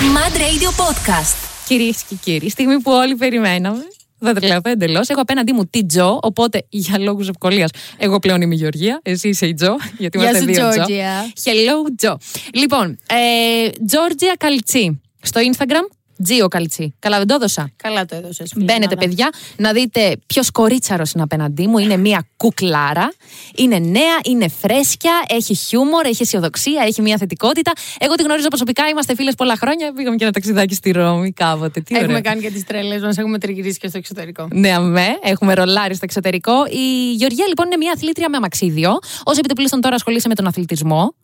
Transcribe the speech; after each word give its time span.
Mad 0.00 0.36
Radio 0.36 0.68
Podcast. 0.68 1.36
Κυρίες 1.66 2.02
και 2.02 2.14
κύριοι, 2.14 2.50
στιγμή 2.50 2.80
που 2.80 2.90
όλοι 2.92 3.14
περιμέναμε. 3.14 3.82
Δεν 4.18 4.34
τρελαθώ 4.34 4.70
εντελώς. 4.70 5.08
Έχω 5.08 5.20
απέναντί 5.20 5.52
μου 5.52 5.66
τη 5.66 5.86
Τζο, 5.86 6.18
οπότε 6.22 6.66
για 6.68 6.98
λόγους 6.98 7.28
ευκολίας. 7.28 7.70
Εγώ 7.98 8.18
πλέον 8.18 8.40
είμαι 8.40 8.54
η 8.54 8.56
Γεωργία, 8.56 9.00
εσύ 9.02 9.28
είσαι 9.28 9.46
η 9.46 9.54
Τζο. 9.54 9.76
Γιατί 9.98 10.18
Γεια 10.18 10.30
είμαστε 10.30 10.52
σου, 10.52 10.52
δύο 10.52 10.68
Τζο. 10.68 10.70
Τζόρτζια. 10.70 11.32
Hello, 11.44 11.92
Τζο. 11.96 12.18
Λοιπόν, 12.54 12.98
ε, 13.08 13.68
Τζόρτζια 13.86 14.34
Καλτσί. 14.38 15.00
Στο 15.22 15.40
Instagram, 15.40 15.96
Τζίο 16.22 16.48
Καλτσί. 16.48 16.94
Καλά, 16.98 17.18
δεν 17.18 17.26
το 17.26 17.34
έδωσα. 17.34 17.70
Καλά 17.76 18.04
το 18.04 18.16
έδωσες. 18.16 18.52
Μπαίνετε, 18.56 18.96
παιδιά, 18.96 19.30
να 19.56 19.72
δείτε 19.72 20.16
ποιος 20.26 20.50
κορίτσαρος 20.50 21.12
είναι 21.12 21.22
απέναντί 21.22 21.66
μου. 21.66 21.78
Είναι 21.78 21.96
μία 21.96 22.26
κουκλάρα. 22.36 23.12
Είναι 23.56 23.78
νέα, 23.78 24.18
είναι 24.24 24.48
φρέσκια, 24.48 25.24
έχει 25.28 25.54
χιούμορ, 25.54 26.06
έχει 26.06 26.22
αισιοδοξία, 26.22 26.82
έχει 26.86 27.02
μία 27.02 27.16
θετικότητα. 27.16 27.72
Εγώ 27.98 28.14
τη 28.14 28.22
γνωρίζω 28.22 28.48
προσωπικά, 28.48 28.88
είμαστε 28.88 29.14
φίλες 29.14 29.34
πολλά 29.34 29.56
χρόνια. 29.56 29.92
Πήγαμε 29.92 30.16
και 30.16 30.24
ένα 30.24 30.32
ταξιδάκι 30.32 30.74
στη 30.74 30.90
Ρώμη 30.90 31.32
κάποτε. 31.32 31.80
Τι 31.80 31.94
Έχουμε 31.94 32.08
ωραία. 32.08 32.20
κάνει 32.20 32.40
και 32.40 32.50
τις 32.50 32.64
τρέλε 32.64 33.00
μας, 33.00 33.18
έχουμε 33.18 33.38
τριγυρίσει 33.38 33.78
και 33.78 33.88
στο 33.88 33.98
εξωτερικό. 33.98 34.48
Ναι, 34.52 34.70
αμέ, 34.70 35.06
έχουμε 35.22 35.54
ρολάρει 35.54 35.94
στο 35.94 36.04
εξωτερικό. 36.04 36.52
Η 36.66 37.12
Γεωργία 37.12 37.46
λοιπόν 37.48 37.66
είναι 37.66 37.76
μια 37.76 37.92
αθλήτρια 37.92 38.28
με 38.28 38.36
αμαξίδιο. 38.36 38.90
Ω 39.24 39.30
επιτοπλίστων 39.38 39.80
τώρα 39.80 39.94
ασχολείσαι 39.94 40.28
με 40.28 40.34
τον 40.34 40.46
αθλητισμό 40.46 41.14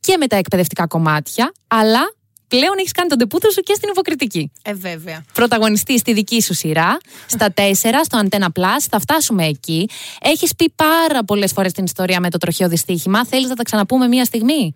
και 0.00 0.16
με 0.16 0.26
τα 0.26 0.36
εκπαιδευτικά 0.36 0.86
κομμάτια, 0.86 1.52
αλλά 1.66 2.00
πλέον 2.56 2.74
έχεις 2.78 2.92
κάνει 2.92 3.08
τον 3.08 3.18
τεπούτο 3.18 3.50
σου 3.50 3.60
και 3.60 3.74
στην 3.74 3.88
υποκριτική. 3.90 4.52
Ε, 4.62 4.74
βέβαια. 4.74 5.24
Πρωταγωνιστής 5.32 6.00
στη 6.00 6.12
δική 6.12 6.42
σου 6.42 6.54
σειρά, 6.54 6.98
στα 7.26 7.52
4, 7.56 8.04
στο 8.04 8.20
Antenna 8.22 8.60
Plus. 8.60 8.86
Θα 8.90 8.98
φτάσουμε 8.98 9.46
εκεί. 9.46 9.88
Έχεις 10.20 10.54
πει 10.54 10.72
πάρα 10.76 11.24
πολλές 11.24 11.52
φορές 11.52 11.72
την 11.72 11.84
ιστορία 11.84 12.20
με 12.20 12.30
το 12.30 12.38
τροχαίο 12.38 12.68
δυστύχημα. 12.68 13.26
Θέλεις 13.26 13.48
να 13.48 13.54
τα 13.54 13.62
ξαναπούμε 13.62 14.06
μία 14.06 14.24
στιγμή; 14.24 14.74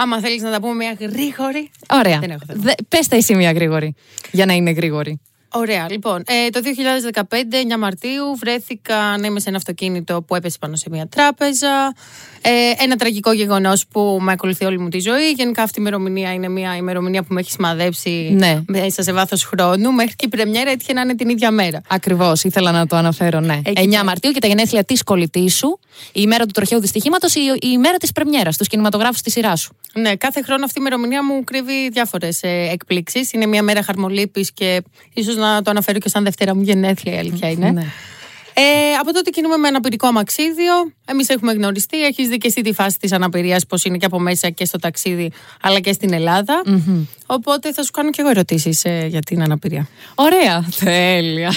Άμα 0.00 0.20
θέλεις 0.20 0.42
να 0.42 0.50
τα 0.50 0.60
πούμε 0.60 0.74
μια 0.74 0.96
γρήγορη. 1.00 1.70
Ωραία. 1.90 2.18
Δεν 2.18 2.30
έχω 2.30 2.40
θέμα. 2.46 2.62
Δε, 2.62 2.72
πες 2.88 3.08
τα 3.08 3.16
εσύ 3.16 3.34
μία 3.34 3.52
γρήγορη. 3.52 3.94
Για 4.30 4.46
να 4.46 4.52
είναι 4.52 4.70
γρήγορη. 4.70 5.20
Ωραία, 5.52 5.86
λοιπόν. 5.90 6.22
Ε, 6.26 6.48
το 6.50 6.60
2015, 7.12 7.22
9 7.74 7.78
Μαρτίου, 7.78 8.36
βρέθηκα 8.38 9.18
να 9.18 9.26
είμαι 9.26 9.40
σε 9.40 9.48
ένα 9.48 9.56
αυτοκίνητο 9.56 10.22
που 10.22 10.34
έπεσε 10.34 10.56
πάνω 10.60 10.76
σε 10.76 10.86
μια 10.90 11.06
τράπεζα. 11.06 11.94
Ε, 12.42 12.50
ένα 12.82 12.96
τραγικό 12.96 13.32
γεγονός 13.32 13.86
που 13.86 14.18
με 14.20 14.32
ακολουθεί 14.32 14.64
όλη 14.64 14.78
μου 14.78 14.88
τη 14.88 15.00
ζωή. 15.00 15.30
Γενικά 15.30 15.62
αυτή 15.62 15.78
η 15.78 15.82
ημερομηνία 15.86 16.32
είναι 16.32 16.48
μια 16.48 16.76
ημερομηνία 16.76 17.22
που 17.22 17.34
με 17.34 17.40
έχει 17.40 17.50
σημαδέψει 17.50 18.34
Ναι. 18.38 18.60
μέσα 18.66 19.02
σε 19.02 19.12
βάθος 19.12 19.44
χρόνου. 19.44 19.92
Μέχρι 19.92 20.14
και 20.16 20.24
η 20.24 20.28
πρεμιέρα 20.28 20.70
έτυχε 20.70 20.92
να 20.92 21.00
είναι 21.00 21.14
την 21.14 21.28
ίδια 21.28 21.50
μέρα. 21.50 21.80
Ακριβώς, 21.88 22.44
ήθελα 22.44 22.70
να 22.72 22.86
το 22.86 22.96
αναφέρω, 22.96 23.40
ναι. 23.40 23.60
Εκεί 23.64 23.82
9 23.82 23.90
πέρα. 23.90 24.04
Μαρτίου 24.04 24.30
και 24.30 24.40
τα 24.40 24.46
γενέθλια 24.46 24.84
της 24.84 25.02
κολλητής 25.02 25.56
σου, 25.56 25.78
η 26.08 26.20
ημέρα 26.24 26.44
του 26.44 26.52
τροχαίου 26.52 26.80
δυστυχήματος, 26.80 27.34
η, 27.34 27.40
η 27.54 27.58
ημέρα 27.72 27.96
της 27.96 28.12
πρεμιέρας, 28.12 28.56
τους 28.56 28.66
κινηματογράφους 28.68 29.20
της 29.20 29.32
σειράς 29.32 29.60
σου. 29.60 29.76
Ναι, 29.94 30.16
κάθε 30.16 30.42
χρόνο 30.42 30.64
αυτή 30.64 30.78
η 30.78 30.82
ημερομηνία 30.86 31.24
μου 31.24 31.44
κρύβει 31.44 31.88
διάφορες 31.88 32.40
εκπλήξεις. 32.72 33.32
Είναι 33.32 33.46
μια 33.46 33.62
μέρα 33.62 33.82
χαρμολύπης 33.82 34.52
και 34.52 34.82
ίσως 35.14 35.36
να 35.38 35.62
το 35.62 35.70
αναφέρω 35.70 35.98
και 35.98 36.08
σαν 36.08 36.24
Δευτέρα 36.24 36.54
μου 36.54 36.62
γενέθλια, 36.62 37.14
η 37.14 37.18
αλήθεια 37.18 37.50
είναι. 37.50 37.70
Ναι. 37.70 37.84
Ε, 38.60 38.94
από 39.00 39.12
τότε 39.12 39.30
κινούμε 39.30 39.56
με 39.56 39.68
αναπηρικό 39.68 40.06
αμαξίδιο. 40.06 40.92
Εμείς 41.04 41.28
έχουμε 41.28 41.52
γνωριστεί. 41.52 42.02
Έχεις 42.04 42.28
δει 42.28 42.38
και 42.38 42.46
εσύ 42.46 42.60
τη 42.60 42.72
φάση 42.72 42.98
της 42.98 43.12
αναπηρίας, 43.12 43.66
πώς 43.66 43.84
είναι 43.84 43.96
και 43.96 44.06
από 44.06 44.18
μέσα 44.18 44.50
και 44.50 44.64
στο 44.64 44.78
ταξίδι, 44.78 45.32
αλλά 45.62 45.80
και 45.80 45.92
στην 45.92 46.12
ελλαδα 46.12 46.62
Οπότε 47.26 47.72
θα 47.72 47.82
σου 47.82 47.90
κάνω 47.90 48.10
και 48.10 48.20
εγώ 48.20 48.30
ερωτήσεις 48.30 48.82
για 49.08 49.20
την 49.20 49.42
αναπηρία. 49.42 49.88
Ωραία, 50.14 50.68
τέλεια. 50.84 51.52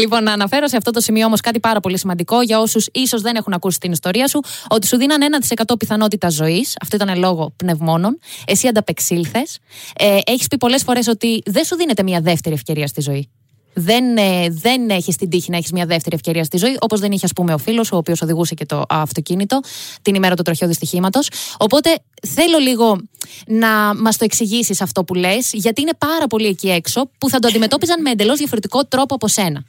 λοιπόν, 0.00 0.22
να 0.22 0.32
αναφέρω 0.32 0.68
σε 0.68 0.76
αυτό 0.76 0.90
το 0.90 1.00
σημείο 1.00 1.26
όμως 1.26 1.40
κάτι 1.40 1.60
πάρα 1.60 1.80
πολύ 1.80 1.98
σημαντικό 1.98 2.42
για 2.42 2.60
όσους 2.60 2.88
ίσως 2.92 3.20
δεν 3.20 3.36
έχουν 3.36 3.52
ακούσει 3.52 3.78
την 3.78 3.92
ιστορία 3.92 4.28
σου, 4.28 4.40
ότι 4.68 4.86
σου 4.86 4.96
δίναν 4.96 5.42
1% 5.68 5.78
πιθανότητα 5.78 6.28
ζωής. 6.28 6.76
Αυτό 6.82 6.96
ήταν 6.96 7.18
λόγω 7.18 7.52
πνευμόνων. 7.56 8.18
Εσύ 8.46 8.68
ανταπεξήλθες. 8.68 9.58
Ε, 9.98 10.18
έχεις 10.24 10.46
πει 10.46 10.56
πολλές 10.56 10.82
φορές 10.82 11.06
ότι 11.08 11.42
δεν 11.44 11.64
σου 11.64 11.76
δίνεται 11.76 12.02
μια 12.02 12.20
δεύτερη 12.20 12.54
ευκαιρία 12.54 12.86
στη 12.86 13.00
ζωή. 13.00 13.28
Δεν, 13.72 14.16
ε, 14.16 14.48
δεν 14.50 14.90
έχεις 14.90 15.16
την 15.16 15.28
τύχη 15.28 15.50
να 15.50 15.56
έχεις 15.56 15.72
μια 15.72 15.86
δεύτερη 15.86 16.14
ευκαιρία 16.14 16.44
στη 16.44 16.56
ζωή, 16.56 16.76
όπως 16.80 17.00
δεν 17.00 17.12
είχε, 17.12 17.24
ας 17.24 17.32
πούμε, 17.32 17.54
ο 17.54 17.58
φίλος, 17.58 17.92
ο 17.92 17.96
οποίος 17.96 18.22
οδηγούσε 18.22 18.54
και 18.54 18.66
το 18.66 18.84
αυτοκίνητο 18.88 19.60
την 20.02 20.14
ημέρα 20.14 20.34
του 20.34 20.42
τροχαίου 20.42 20.68
δυστυχήματο. 20.68 21.20
Οπότε 21.58 21.98
θέλω 22.26 22.58
λίγο 22.58 22.98
να 23.46 23.94
μας 23.94 24.16
το 24.16 24.24
εξηγήσεις 24.24 24.80
αυτό 24.80 25.04
που 25.04 25.14
λες, 25.14 25.50
γιατί 25.52 25.80
είναι 25.80 25.94
πάρα 25.98 26.26
πολλοί 26.26 26.46
εκεί 26.46 26.70
έξω 26.70 27.10
που 27.18 27.28
θα 27.28 27.38
το 27.38 27.48
αντιμετώπιζαν 27.48 28.00
με 28.02 28.10
εντελώς 28.10 28.38
διαφορετικό 28.38 28.84
τρόπο 28.84 29.14
από 29.14 29.28
σένα. 29.28 29.64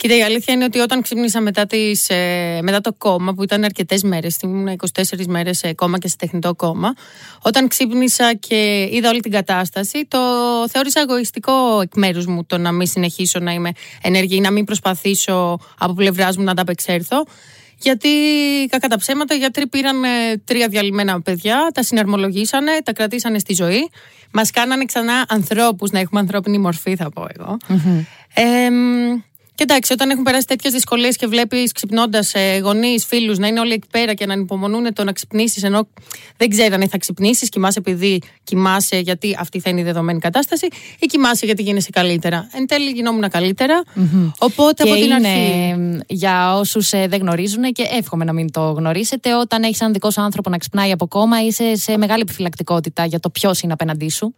Κοίτα, 0.00 0.16
η 0.16 0.22
αλήθεια 0.22 0.54
είναι 0.54 0.64
ότι 0.64 0.78
όταν 0.78 1.02
ξύπνησα 1.02 1.40
μετά, 1.40 1.66
τις, 1.66 2.08
ε, 2.08 2.58
μετά 2.62 2.80
το 2.80 2.92
κόμμα, 2.92 3.34
που 3.34 3.42
ήταν 3.42 3.64
αρκετές 3.64 4.02
μέρες, 4.02 4.36
ήμουν 4.42 4.68
24 4.68 5.26
μέρες 5.26 5.58
σε 5.58 5.72
κόμμα 5.74 5.98
και 5.98 6.08
σε 6.08 6.16
τεχνητό 6.16 6.54
κόμμα, 6.54 6.94
όταν 7.42 7.68
ξύπνησα 7.68 8.34
και 8.34 8.88
είδα 8.92 9.08
όλη 9.08 9.20
την 9.20 9.30
κατάσταση, 9.30 10.06
το 10.08 10.18
θεώρησα 10.68 11.00
εγωιστικό 11.00 11.80
εκ 11.82 11.94
μέρους 11.96 12.26
μου 12.26 12.44
το 12.44 12.58
να 12.58 12.72
μην 12.72 12.86
συνεχίσω 12.86 13.38
να 13.38 13.52
είμαι 13.52 13.72
ενεργή, 14.02 14.40
να 14.40 14.50
μην 14.50 14.64
προσπαθήσω 14.64 15.58
από 15.78 15.94
πλευράς 15.94 16.36
μου 16.36 16.44
να 16.44 16.50
ανταπεξέλθω. 16.50 17.24
Γιατί 17.78 18.08
κακά 18.70 18.88
τα 18.88 18.96
ψέματα, 18.96 19.34
οι 19.34 19.38
γιατροί 19.38 19.66
πήραν 19.66 20.04
ε, 20.04 20.08
τρία 20.44 20.68
διαλυμένα 20.68 21.22
παιδιά, 21.22 21.70
τα 21.74 21.82
συναρμολογήσανε, 21.82 22.70
τα 22.84 22.92
κρατήσανε 22.92 23.38
στη 23.38 23.54
ζωή. 23.54 23.90
Μας 24.32 24.50
κάνανε 24.50 24.84
ξανά 24.84 25.24
ανθρώπους 25.28 25.90
να 25.90 25.98
έχουμε 25.98 26.20
ανθρώπινη 26.20 26.58
μορφή, 26.58 26.96
θα 26.96 27.10
πω 27.10 27.26
εγώ. 27.38 27.56
Ε, 28.34 28.68
μ, 29.60 29.66
και 29.66 29.66
εντάξει, 29.72 29.92
όταν 29.92 30.10
έχουν 30.10 30.22
περάσει 30.22 30.46
τέτοιες 30.46 30.72
δυσκολίες 30.72 31.16
και 31.16 31.26
βλέπεις 31.26 31.72
ξυπνώντας 31.72 32.34
ε, 32.34 32.58
γονείς, 32.58 33.04
φίλους 33.04 33.38
να 33.38 33.46
είναι 33.46 33.60
όλοι 33.60 33.72
εκεί 33.72 33.86
πέρα 33.90 34.14
και 34.14 34.26
να 34.26 34.32
ανυπομονούν 34.32 34.94
το 34.94 35.04
να 35.04 35.12
ξυπνήσεις, 35.12 35.62
ενώ 35.62 35.88
δεν 36.36 36.48
ξέρανε 36.48 36.88
θα 36.88 36.98
ξυπνήσεις, 36.98 37.48
κοιμάσαι 37.48 37.78
επειδή 37.78 38.22
κοιμάσαι 38.44 38.98
γιατί 38.98 39.36
αυτή 39.38 39.60
θα 39.60 39.70
είναι 39.70 39.80
η 39.80 39.82
δεδομένη 39.82 40.18
κατάσταση, 40.18 40.68
ή 40.98 41.06
κοιμάσαι 41.06 41.46
γιατί 41.46 41.62
γίνεσαι 41.62 41.90
καλύτερα. 41.90 42.48
Εν 42.52 42.66
τέλει 42.66 42.90
γινόμουν 42.90 43.28
καλύτερα. 43.30 43.82
Οπότε 44.38 44.82
και 44.82 44.90
από 44.90 45.00
την 45.00 45.10
είναι 45.10 45.28
αρχή. 45.28 45.74
μ, 45.80 45.98
για 46.06 46.56
όσους 46.56 46.90
δεν 46.90 47.20
γνωρίζουν 47.20 47.72
και 47.72 47.86
εύχομαι 47.98 48.24
να 48.24 48.32
μην 48.32 48.52
το 48.52 48.60
γνωρίσετε, 48.60 49.34
όταν 49.34 49.62
έχεις 49.62 49.80
έναν 49.80 49.92
δικός 49.92 50.12
σου 50.14 50.20
άνθρωπο 50.20 50.50
να 50.50 50.58
ξυπνάει 50.58 50.92
από 50.92 51.06
κόμμα, 51.06 51.44
είσαι 51.44 51.76
σε 51.76 51.96
μεγάλη 51.96 52.20
επιφυλακτικότητα 52.20 53.04
για 53.04 53.20
το 53.20 53.30
ποιος 53.30 53.60
είναι 53.60 53.72
απέναντί 53.72 54.08
σου. 54.08 54.34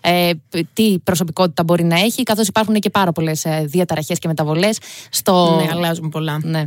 Ε, 0.00 0.30
τι 0.72 0.98
προσωπικότητα 1.04 1.64
μπορεί 1.64 1.84
να 1.84 1.98
έχει, 2.00 2.22
καθώς 2.22 2.46
υπάρχουν 2.46 2.74
και 2.74 2.90
πάρα 2.90 3.12
πολλές 3.12 3.46
διαταραχές 3.64 4.18
και 4.18 4.28
μεταβολές 4.28 4.78
στο. 5.10 5.62
Ναι, 5.64 5.68
αλλάζουν 5.72 6.08
πολλά. 6.08 6.38
Ναι. 6.42 6.64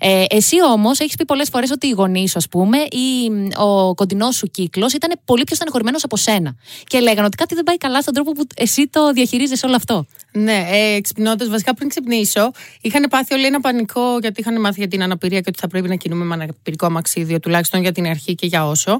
Ε, 0.00 0.24
εσύ 0.28 0.56
όμως 0.72 1.00
έχεις 1.00 1.16
πει 1.16 1.24
πολλές 1.24 1.48
φορές 1.48 1.70
ότι 1.70 1.86
οι 1.86 1.90
γονείς 1.90 2.30
σου, 2.30 2.38
ας 2.38 2.48
πούμε, 2.48 2.78
ή 2.78 3.30
μ, 3.30 3.48
ο 3.62 3.94
κοντινός 3.94 4.36
σου 4.36 4.46
κύκλος 4.46 4.92
ήταν 4.92 5.20
πολύ 5.24 5.44
πιο 5.44 5.56
στεναχωρημένο 5.56 5.98
από 6.02 6.16
σένα. 6.16 6.54
Και 6.84 7.00
λέγανε 7.00 7.26
ότι 7.26 7.36
κάτι 7.36 7.54
δεν 7.54 7.64
πάει 7.64 7.76
καλά 7.76 8.00
στον 8.00 8.14
τρόπο 8.14 8.32
που 8.32 8.46
εσύ 8.56 8.88
το 8.88 9.12
διαχειρίζεσαι 9.12 9.66
όλο 9.66 9.76
αυτό. 9.76 10.06
Ναι, 10.38 10.66
ε, 10.70 11.00
ξυπνώντας, 11.00 11.48
βασικά 11.48 11.74
πριν 11.74 11.88
ξυπνήσω, 11.88 12.50
είχαν 12.80 13.06
πάθει 13.10 13.34
όλοι 13.34 13.46
ένα 13.46 13.60
πανικό 13.60 14.18
γιατί 14.20 14.40
είχαν 14.40 14.60
μάθει 14.60 14.78
για 14.78 14.88
την 14.88 15.02
αναπηρία 15.02 15.40
και 15.40 15.48
ότι 15.48 15.58
θα 15.58 15.68
πρέπει 15.68 15.88
να 15.88 15.94
κινούμε 15.94 16.24
με 16.24 16.34
αναπηρικό 16.34 16.86
αμαξίδιο, 16.86 17.40
τουλάχιστον 17.40 17.80
για 17.80 17.92
την 17.92 18.06
αρχή 18.06 18.34
και 18.34 18.46
για 18.46 18.66
όσο. 18.68 18.98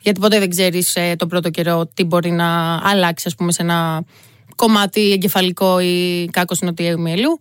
Γιατί 0.00 0.20
ποτέ 0.20 0.38
δεν 0.38 0.50
ξέρεις 0.50 0.96
ε, 0.96 1.14
τον 1.18 1.28
πρώτο 1.28 1.50
καιρό 1.50 1.86
τι 1.94 2.04
μπορεί 2.04 2.30
να 2.30 2.80
αλλάξει, 2.88 3.24
ας 3.28 3.34
πούμε, 3.34 3.52
σε 3.52 3.62
ένα 3.62 4.04
κομμάτι 4.56 5.12
εγκεφαλικό 5.12 5.80
ή 5.80 6.28
κάκος 6.32 6.60
νοτιαίου 6.60 7.00
μυελού. 7.00 7.38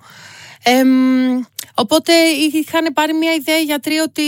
Εμ, 0.64 1.42
οπότε 1.76 2.14
είχαν 2.54 2.94
πάρει 2.94 3.14
μια 3.14 3.34
ιδέα 3.34 3.60
οι 3.60 3.64
γιατροί 3.64 3.98
ότι 3.98 4.22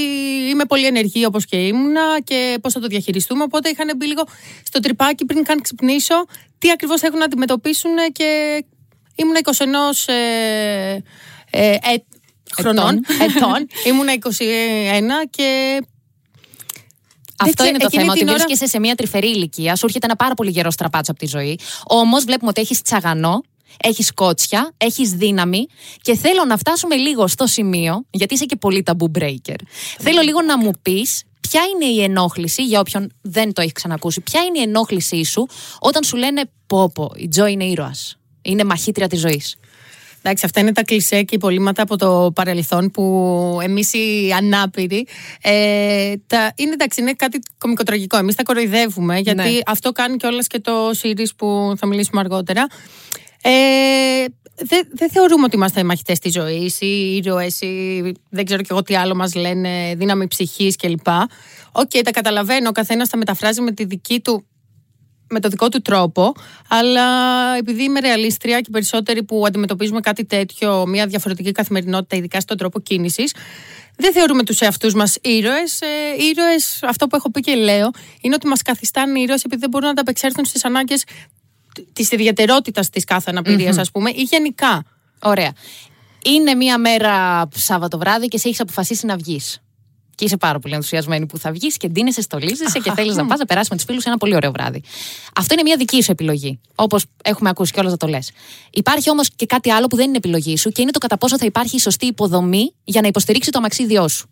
είμαι 0.50 0.66
πολύ 0.66 0.86
ενεργή 0.86 1.26
όπως 1.26 1.46
και 1.46 1.58
ήμουνα 1.58 2.22
και 2.24 2.58
πώς 2.62 2.74
θα 2.74 2.80
το 2.80 2.88
διαχειριστούμε. 2.88 3.44
Οπότε 3.44 3.70
είχαν 3.70 3.98
μπει 3.98 4.06
λίγο 4.06 4.24
στο 4.64 4.80
τρυπάκι 4.80 5.26
πριν 5.26 5.44
καν 5.44 5.62
ξυπνήσω 5.62 6.26
τι 6.58 6.72
ακριβώς 6.72 7.02
έχουν 7.02 7.18
να 7.20 7.26
αντιμετωπίσουν 7.26 7.92
και 8.12 8.64
ήμουν 9.18 9.36
21 10.06 10.14
ε, 10.14 11.00
ε, 11.52 11.72
ε, 11.72 11.78
χρονών, 12.56 13.06
ετών. 13.22 13.68
ήμουν 13.88 14.08
21 14.08 15.28
και 15.30 15.80
Αυτό 17.40 17.54
ξέρω, 17.54 17.70
είναι 17.70 17.78
το 17.78 17.86
εκείνη 17.86 18.02
θέμα, 18.02 18.12
ότι 18.12 18.20
την 18.20 18.30
ώρα- 18.30 18.38
βρίσκεσαι 18.38 18.72
σε 18.72 18.80
μια 18.80 18.96
τρυφερή 18.96 19.28
ηλικία, 19.28 19.76
σου 19.76 19.86
έρχεται 19.86 20.06
ένα 20.06 20.16
πάρα 20.16 20.34
πολύ 20.34 20.50
γερό 20.50 20.72
στραπάτσο 20.72 21.12
από 21.12 21.20
τη 21.20 21.28
ζωή. 21.28 21.60
Όμως 21.88 22.24
βλέπουμε 22.24 22.50
ότι 22.50 22.62
έχεις 22.62 22.82
τσαγανό, 22.82 23.44
έχεις 23.78 24.14
κότσια, 24.14 24.74
έχεις 24.78 25.12
δύναμη 25.12 25.66
και 26.02 26.16
θέλω 26.16 26.46
να 26.46 26.58
φτάσουμε 26.58 26.96
λίγο 26.96 27.28
στο 27.28 27.48
σημείο, 27.48 28.06
γιατί 28.10 28.34
είσαι 28.34 28.46
και 28.46 28.56
πολύ 28.56 28.84
ταμπού 28.84 29.12
breaker. 29.20 29.56
Θέλω 30.00 30.22
λίγο 30.22 30.42
να 30.42 30.58
μου 30.58 30.72
πεις 30.82 31.24
ποια 31.50 31.62
είναι 31.64 31.86
η 31.86 32.04
ενόχληση, 32.04 32.66
για 32.66 32.80
όποιον 32.80 33.12
δεν 33.22 33.54
το 33.54 33.62
έχει 33.62 33.72
ξανακούσει, 33.72 34.22
ποια 34.22 34.42
είναι 34.44 34.60
η 34.60 34.62
ενόχλησή 34.62 35.24
σου 35.24 35.48
όταν 35.80 36.04
σου 36.04 36.16
λένε 36.16 36.50
Πω, 36.68 36.92
πω, 36.94 37.12
η 37.16 37.28
Τζο 37.28 37.46
είναι 37.46 37.64
ήρωας. 37.64 38.17
Είναι 38.48 38.64
μαχήτρια 38.64 39.08
της 39.08 39.20
ζωής. 39.20 39.56
Εντάξει, 40.22 40.46
αυτά 40.46 40.60
είναι 40.60 40.72
τα 40.72 40.84
κλισέ 40.84 41.24
και 41.24 41.36
υπολείμματα 41.36 41.82
από 41.82 41.98
το 41.98 42.32
παρελθόν 42.36 42.92
που 42.92 43.60
εμείς 43.64 43.94
οι 43.94 44.34
ανάπηροι. 44.38 45.08
Ε, 45.42 46.14
τα, 46.28 46.54
είναι 46.56 46.72
εντάξει, 46.72 47.02
είναι 47.02 47.14
κάτι 47.14 47.40
κομικοτραγικό. 47.58 48.18
Εμείς 48.18 48.36
τα 48.36 48.44
κοροϊδεύουμε, 48.44 49.20
γιατί 49.20 49.42
Ναι. 49.52 49.60
αυτό 49.66 49.92
κάνει 49.92 50.18
κιόλας 50.18 50.48
και 50.48 50.60
το 50.60 50.90
series 51.02 51.36
που 51.38 51.74
θα 51.78 51.88
μιλήσουμε 51.88 52.20
αργότερα. 52.20 52.68
Ε, 53.42 53.52
δεν 54.56 54.88
δεν 54.94 55.10
θεωρούμε 55.10 55.44
ότι 55.46 55.56
είμαστε 55.56 55.84
μαχητές 55.84 56.20
της 56.20 56.34
ζωής 56.34 56.82
ή 56.82 57.16
ήρωες 57.16 57.62
ή 57.62 58.02
δεν 58.30 58.46
ξέρω 58.46 58.62
κι 58.62 58.68
εγώ 58.72 58.82
τι 58.82 58.96
άλλο 58.96 59.16
μας 59.16 59.36
λένε, 59.36 59.94
δύναμη 59.98 60.28
ψυχής 60.28 60.76
κλπ. 60.76 61.08
Οκ, 61.72 61.90
τα 62.04 62.12
καταλαβαίνω. 62.12 62.70
Ο 62.70 62.72
καθένας 62.72 63.10
τα 63.10 63.18
μεταφράζει 63.18 63.62
με 63.62 63.72
τη 63.72 63.86
δική 63.86 64.20
του 64.20 64.46
με 65.30 65.40
το 65.40 65.50
δικό 65.50 65.70
του 65.70 65.82
τρόπο, 65.82 66.34
αλλά 66.68 67.06
επειδή 67.58 67.84
είμαι 67.84 68.00
ρεαλίστρια 68.00 68.62
και 68.62 68.70
περισσότεροι 68.72 69.24
που 69.24 69.44
αντιμετωπίζουμε 69.48 70.00
κάτι 70.00 70.26
τέτοιο, 70.26 70.86
μια 70.88 71.08
διαφορετική 71.08 71.52
καθημερινότητα, 71.52 72.16
ειδικά 72.16 72.40
στον 72.40 72.58
τρόπο 72.58 72.80
κίνησης, 72.80 73.34
δεν 73.96 74.14
θεωρούμε 74.14 74.44
τους 74.44 74.60
εαυτούς 74.60 74.94
μας 74.94 75.18
ήρωες. 75.22 75.82
Ε, 75.82 75.88
ήρωες, 76.24 76.80
αυτό 76.84 77.08
που 77.08 77.16
έχω 77.16 77.32
πει 77.32 77.40
και 77.40 77.56
λέω, 77.56 77.92
είναι 78.22 78.36
ότι 78.36 78.48
μας 78.48 78.62
καθιστάνε 78.62 79.20
ήρωες 79.20 79.44
επειδή 79.44 79.62
δεν 79.62 79.70
μπορούν 79.70 79.86
να 79.86 79.92
ανταπεξέλθουν 79.92 80.46
στις 80.46 80.66
ανάγκες 80.66 81.04
της 81.94 82.12
ιδιαιτερότητας 82.12 82.90
της 82.90 83.04
κάθε 83.04 83.30
αναπηρίας, 83.30 83.78
ας 83.78 83.92
πούμε, 83.92 84.10
ή 84.10 84.22
γενικά. 84.22 84.84
Ωραία. 85.22 85.54
Είναι 86.24 86.54
μία 86.54 86.78
μέρα 86.78 87.48
Σάββατο 87.56 87.98
βράδυ 87.98 88.28
και 88.28 88.38
σε 88.38 88.48
έχεις 88.48 88.60
αποφασίσει 88.60 89.06
να 89.06 89.16
βγεις. 89.16 89.62
Και 90.18 90.26
είσαι 90.26 90.38
πάρα 90.38 90.60
πολύ 90.60 90.74
ενθουσιασμένη 90.74 91.26
που 91.26 91.38
θα 91.38 91.52
βγεις 91.52 91.78
και 91.78 91.88
ντύνεσαι, 91.88 92.22
στολίζεσαι 92.22 92.80
και 92.80 92.92
θέλεις 92.92 93.16
να 93.16 93.26
πας 93.26 93.40
να 93.40 93.46
περάσει 93.46 93.68
με 93.72 93.76
τους 93.76 93.86
φίλους 93.86 94.04
ένα 94.04 94.18
πολύ 94.18 94.36
ωραίο 94.36 94.52
βράδυ. 94.52 94.82
Αυτό 95.36 95.54
είναι 95.54 95.64
μια 95.64 95.78
δική 95.78 96.04
σου 96.04 96.12
επιλογή. 96.12 96.60
Όπως 96.76 97.06
έχουμε 97.24 97.50
ακούσει 97.50 97.72
κιόλα 97.72 97.90
να 97.90 97.98
το 97.98 98.08
λες. 98.08 98.32
Υπάρχει 98.72 99.10
όμως 99.10 99.30
και 99.36 99.46
κάτι 99.46 99.72
άλλο 99.72 99.88
που 99.88 99.96
δεν 99.96 100.08
είναι 100.08 100.18
επιλογή 100.18 100.58
σου 100.58 100.70
και 100.70 100.82
είναι 100.82 100.92
το 100.92 101.00
κατά 101.00 101.18
πόσο 101.18 101.38
θα 101.38 101.46
υπάρχει 101.46 101.76
η 101.76 101.80
σωστή 101.80 102.06
υποδομή 102.06 102.74
για 102.84 103.02
να 103.02 103.08
υποστηρίξει 103.08 103.52
το 103.52 103.58
αμαξίδιό 103.58 104.08
σου. 104.08 104.30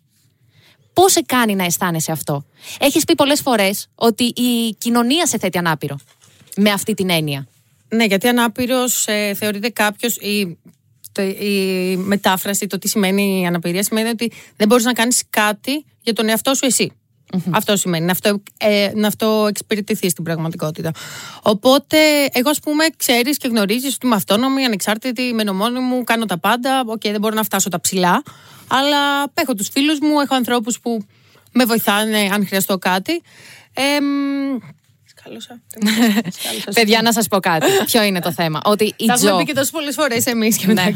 Πώς 0.92 1.12
σε 1.12 1.22
κάνει 1.26 1.54
να 1.54 1.64
αισθάνεσαι 1.64 2.12
αυτό; 2.12 2.44
Έχεις 2.78 3.04
πει 3.04 3.14
πολλές 3.14 3.40
φορές 3.40 3.88
ότι 3.94 4.24
η 4.24 4.74
κοινωνία 4.78 5.26
σε 5.26 5.38
θέτει 5.38 5.58
ανάπηρο. 5.58 5.96
Με 6.56 6.70
αυτή 6.70 6.94
την 6.94 7.10
έννοια. 7.10 7.46
Ναι, 7.88 8.04
γιατί 8.04 8.28
ανάπηρος 8.28 9.06
ε, 9.06 9.34
θεωρείται 9.34 9.68
κάποιος. 9.68 10.16
Η, 10.16 10.58
η 11.22 11.96
μετάφραση, 11.96 12.66
το 12.66 12.78
τι 12.78 12.88
σημαίνει 12.88 13.40
η 13.40 13.46
αναπηρία, 13.46 13.82
σημαίνει 13.82 14.08
ότι 14.08 14.32
δεν 14.56 14.68
μπορείς 14.68 14.84
να 14.84 14.92
κάνεις 14.92 15.22
κάτι 15.30 15.84
για 16.00 16.12
τον 16.12 16.28
εαυτό 16.28 16.54
σου 16.54 16.66
εσύ. 16.66 16.92
Αυτό 17.50 17.76
σημαίνει, 17.76 18.04
να 18.04 18.12
αυτο-, 18.12 18.42
ε, 18.58 18.90
να 18.94 19.06
αυτοεξυπηρετηθεί 19.06 20.08
στην 20.08 20.24
πραγματικότητα. 20.24 20.90
Οπότε, 21.42 21.98
εγώ, 22.32 22.50
ας 22.50 22.60
πούμε, 22.60 22.84
ξέρεις 22.96 23.36
και 23.36 23.48
γνωρίζεις 23.48 23.94
ότι 23.94 24.06
είμαι 24.06 24.14
αυτόνομη, 24.14 24.64
ανεξάρτητη, 24.64 25.32
μένω 25.34 25.42
μόνη 25.42 25.80
μου, 25.80 26.04
κάνω 26.04 26.24
τα 26.24 26.38
πάντα. 26.38 26.80
OK, 26.86 26.92
okay, 26.94 27.10
δεν 27.10 27.20
μπορώ 27.20 27.34
να 27.34 27.42
φτάσω 27.42 27.68
τα 27.68 27.80
ψηλά. 27.80 28.22
Αλλά 28.68 29.32
έχω 29.34 29.54
τους 29.54 29.68
φίλους 29.68 29.98
μου, 29.98 30.20
έχω 30.20 30.34
ανθρώπους 30.34 30.80
που 30.80 31.06
με 31.52 31.64
βοηθάνε 31.64 32.28
αν 32.32 32.46
χρειαστώ 32.46 32.78
κάτι. 32.78 33.22
Ε, 33.74 33.98
Παιδιά, 36.74 37.02
να 37.02 37.12
σας 37.12 37.28
πω 37.28 37.38
κάτι. 37.40 37.66
Ποιο 37.84 38.02
είναι 38.02 38.20
το 38.20 38.32
θέμα; 38.32 38.60
Ότι 38.64 38.84
η 38.96 39.06
Τα 39.06 39.12
έχουμε 39.12 39.36
πει 39.36 39.44
και 39.44 39.52
τόσε 39.52 39.70
πολλές 39.70 39.94
φορές 39.94 40.26
εμείς 40.26 40.56
και 40.56 40.66
μετά. 40.66 40.92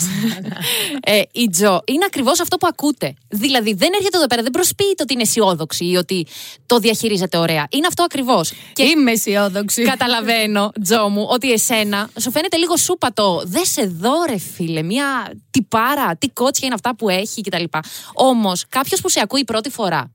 ε, 1.01 1.23
η 1.33 1.49
Τζο 1.49 1.83
είναι 1.87 2.05
ακριβώς 2.07 2.41
αυτό 2.41 2.57
που 2.57 2.67
ακούτε. 2.71 3.15
Δηλαδή, 3.29 3.75
δεν 3.75 3.91
έρχεται 3.95 4.17
εδώ 4.17 4.27
πέρα, 4.27 4.43
δεν 4.43 4.51
προσποιείται 4.51 5.03
ότι 5.03 5.13
είναι 5.13 5.23
αισιόδοξη 5.23 5.85
ή 5.85 5.97
ότι 5.97 6.27
το 6.67 6.79
διαχειρίζεται 6.79 7.37
ωραία. 7.37 7.67
Είναι 7.71 7.87
αυτό 7.87 8.03
ακριβώς. 8.03 8.53
Και 8.73 8.83
είμαι 8.83 9.11
αισιόδοξη. 9.11 9.83
Καταλαβαίνω, 9.83 10.73
Τζο 10.83 11.09
μου, 11.09 11.27
ότι 11.29 11.53
εσένα 11.53 12.09
σου 12.21 12.31
φαίνεται 12.31 12.57
λίγο 12.57 12.77
σούπατο. 12.77 13.43
Δες 13.45 13.71
σε 13.71 13.87
δω, 13.87 14.25
ρε 14.29 14.39
φίλε, 14.39 14.83
μια 14.83 15.33
τυπάρα, 15.51 16.17
τι 16.17 16.29
κότσια 16.29 16.67
είναι 16.67 16.75
αυτά 16.75 16.97
που 16.97 17.09
έχει 17.09 17.41
κτλ. 17.41 17.65
Όμως, 18.13 18.65
κάποιος 18.69 19.01
που 19.01 19.09
σε 19.09 19.21
ακούει 19.23 19.45
πρώτη 19.45 19.71
φορά 19.71 20.11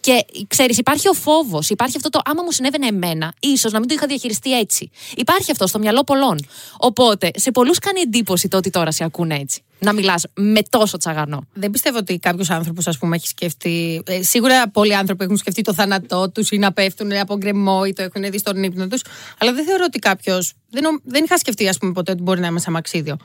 και 0.00 0.24
ξέρεις, 0.46 0.78
υπάρχει 0.78 1.08
ο 1.08 1.12
φόβος, 1.12 1.70
υπάρχει 1.70 1.96
αυτό 1.96 2.08
το 2.08 2.20
άμα 2.24 2.42
μου 2.42 2.50
συνέβαινε 2.52 2.86
εμένα, 2.86 3.32
ίσως 3.40 3.72
να 3.72 3.78
μην 3.78 3.88
το 3.88 3.94
είχα 3.94 4.06
διαχειριστεί 4.06 4.58
έτσι. 4.58 4.90
Υπάρχει 5.16 5.50
αυτό 5.50 5.66
στο 5.66 5.78
μυαλό 5.78 6.04
πολλών. 6.04 6.38
Οπότε, 6.76 7.30
σε 7.34 7.50
πολλούς 7.50 7.78
κάνει 7.78 8.00
εντύπωση 8.00 8.48
το 8.48 8.56
ότι 8.56 8.70
τώρα 8.70 8.90
σε 8.90 9.04
ακούνε 9.04 9.34
έτσι. 9.34 9.62
Να 9.78 9.92
μιλάς 9.92 10.24
με 10.34 10.62
τόσο 10.70 10.96
τσαγανό. 10.96 11.46
Δεν 11.52 11.70
πιστεύω 11.70 11.98
ότι 11.98 12.18
κάποιος 12.18 12.50
άνθρωπος, 12.50 12.86
ας 12.86 12.98
πούμε, 12.98 13.16
έχει 13.16 13.26
σκεφτεί. 13.26 14.02
Ε, 14.06 14.22
σίγουρα 14.22 14.68
πολλοί 14.68 14.96
άνθρωποι 14.96 15.24
έχουν 15.24 15.36
σκεφτεί 15.36 15.62
το 15.62 15.74
θάνατό 15.74 16.30
τους 16.30 16.50
ή 16.50 16.58
να 16.58 16.72
πέφτουν 16.72 17.12
από 17.12 17.36
γκρεμό 17.36 17.82
ή 17.86 17.92
το 17.92 18.02
έχουν 18.02 18.30
δει 18.30 18.38
στον 18.38 18.62
ύπνο 18.62 18.86
τους. 18.86 19.02
Αλλά 19.38 19.52
δεν 19.52 19.64
θεωρώ 19.64 19.84
ότι 19.86 19.98
κάποιος. 19.98 20.54
Δεν, 20.70 21.00
δεν 21.04 21.24
είχα 21.24 21.38
σκεφτεί, 21.38 21.68
ας 21.68 21.78
πούμε, 21.78 21.92
ποτέ 21.92 22.12
ότι 22.12 22.22
μπορεί 22.22 22.40
να 22.40 22.46
είμαι 22.46 22.60
σαν 22.60 22.72
μαξίδιο. 22.72 23.16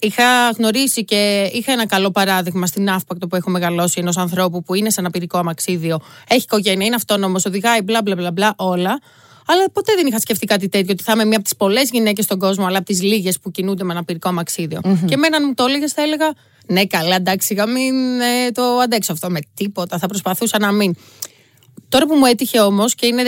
Είχα 0.00 0.50
γνωρίσει 0.50 1.04
και 1.04 1.50
είχα 1.52 1.72
ένα 1.72 1.86
καλό 1.86 2.10
παράδειγμα 2.10 2.66
στην 2.66 2.90
Αύπακτο 2.90 3.26
που 3.26 3.36
έχω 3.36 3.50
μεγαλώσει 3.50 4.00
ενός 4.00 4.16
ανθρώπου 4.16 4.62
που 4.62 4.74
είναι 4.74 4.90
σε 4.90 5.00
αναπηρικό 5.00 5.38
αμαξίδιο, 5.38 6.00
έχει 6.28 6.42
οικογένεια, 6.42 6.86
είναι 6.86 6.94
αυτόνομος, 6.94 7.44
οδηγάει 7.44 7.82
μπλα 7.82 8.02
μπλα 8.02 8.14
μπλα, 8.14 8.32
μπλα 8.32 8.54
όλα. 8.56 9.00
Αλλά 9.46 9.70
ποτέ 9.72 9.92
δεν 9.94 10.06
είχα 10.06 10.18
σκεφτεί 10.18 10.46
κάτι 10.46 10.68
τέτοιο, 10.68 10.92
ότι 10.92 11.02
θα 11.02 11.12
είμαι 11.12 11.24
μία 11.24 11.36
από 11.36 11.44
τις 11.44 11.56
πολλές 11.56 11.90
γυναίκες 11.90 12.24
στον 12.24 12.38
κόσμο, 12.38 12.66
αλλά 12.66 12.76
από 12.76 12.86
τις 12.86 13.02
λίγες 13.02 13.38
που 13.38 13.50
κινούνται 13.50 13.84
με 13.84 13.92
αναπηρικό 13.92 14.28
αμαξίδιο. 14.28 14.80
Mm-hmm. 14.84 15.04
Και 15.06 15.14
εμένα 15.14 15.46
μου 15.46 15.54
το 15.54 15.64
έλεγες, 15.64 15.92
θα 15.92 16.02
έλεγα, 16.02 16.32
Ναι, 16.66 16.84
καλά, 16.86 17.14
εντάξει, 17.14 17.54
για 17.54 17.66
μην 17.66 18.20
ε, 18.20 18.50
το 18.52 18.62
αντέξω 18.62 19.12
αυτό 19.12 19.30
με 19.30 19.38
τίποτα. 19.54 19.98
Θα 19.98 20.06
προσπαθούσα 20.06 20.58
να 20.58 20.72
μην. 20.72 20.94
Τώρα 21.88 22.06
που 22.06 22.14
μου 22.14 22.24
έτυχε 22.24 22.60
όμως 22.60 22.94
και 22.94 23.06
είναι 23.06 23.22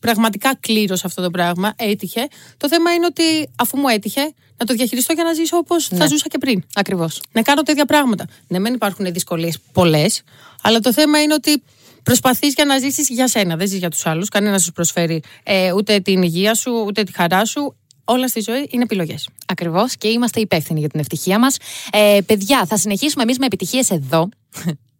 πραγματικά 0.00 0.56
κλήρω 0.60 0.96
αυτό 1.04 1.22
το 1.22 1.30
πράγμα, 1.30 1.72
έτυχε. 1.76 2.28
Το 2.56 2.68
θέμα 2.68 2.94
είναι 2.94 3.06
ότι 3.06 3.50
αφού 3.56 3.78
μου 3.78 3.88
έτυχε, 3.88 4.32
να 4.58 4.66
το 4.66 4.74
διαχειριστώ 4.74 5.12
για 5.12 5.24
να 5.24 5.32
ζήσω 5.32 5.56
όπως 5.56 5.90
ναι. 5.90 5.98
θα 5.98 6.06
ζούσα 6.06 6.28
και 6.28 6.38
πριν. 6.38 6.62
Ακριβώς. 6.74 7.22
Να 7.32 7.42
κάνω 7.42 7.62
τέτοια 7.62 7.84
πράγματα. 7.84 8.26
Ναι, 8.48 8.60
δεν 8.60 8.74
υπάρχουν 8.74 9.12
δυσκολίες 9.12 9.58
πολλές, 9.72 10.22
αλλά 10.62 10.80
το 10.80 10.92
θέμα 10.92 11.22
είναι 11.22 11.34
ότι 11.34 11.62
προσπαθείς 12.02 12.54
για 12.54 12.64
να 12.64 12.78
ζήσεις 12.78 13.08
για 13.08 13.28
σένα. 13.28 13.56
Δεν 13.56 13.68
ζεις 13.68 13.78
για 13.78 13.90
τους 13.90 14.06
άλλους. 14.06 14.28
Κανένας 14.28 14.62
σου 14.62 14.72
προσφέρει 14.72 15.22
ε, 15.42 15.72
ούτε 15.72 16.00
την 16.00 16.22
υγεία 16.22 16.54
σου, 16.54 16.84
ούτε 16.86 17.02
τη 17.02 17.12
χαρά 17.12 17.44
σου. 17.44 17.76
Όλα 18.04 18.28
στη 18.28 18.40
ζωή 18.40 18.68
είναι 18.70 18.82
επιλογές. 18.82 19.28
Ακριβώς 19.46 19.96
και 19.96 20.08
είμαστε 20.08 20.40
υπεύθυνοι 20.40 20.80
για 20.80 20.88
την 20.88 21.00
ευτυχία 21.00 21.38
μας. 21.38 21.56
Ε, 21.92 22.18
παιδιά, 22.26 22.66
θα 22.66 22.76
συνεχίσουμε 22.76 23.22
εμείς 23.22 23.38
με 23.38 23.46
επιτυχίες 23.46 23.90
εδώ. 23.90 24.28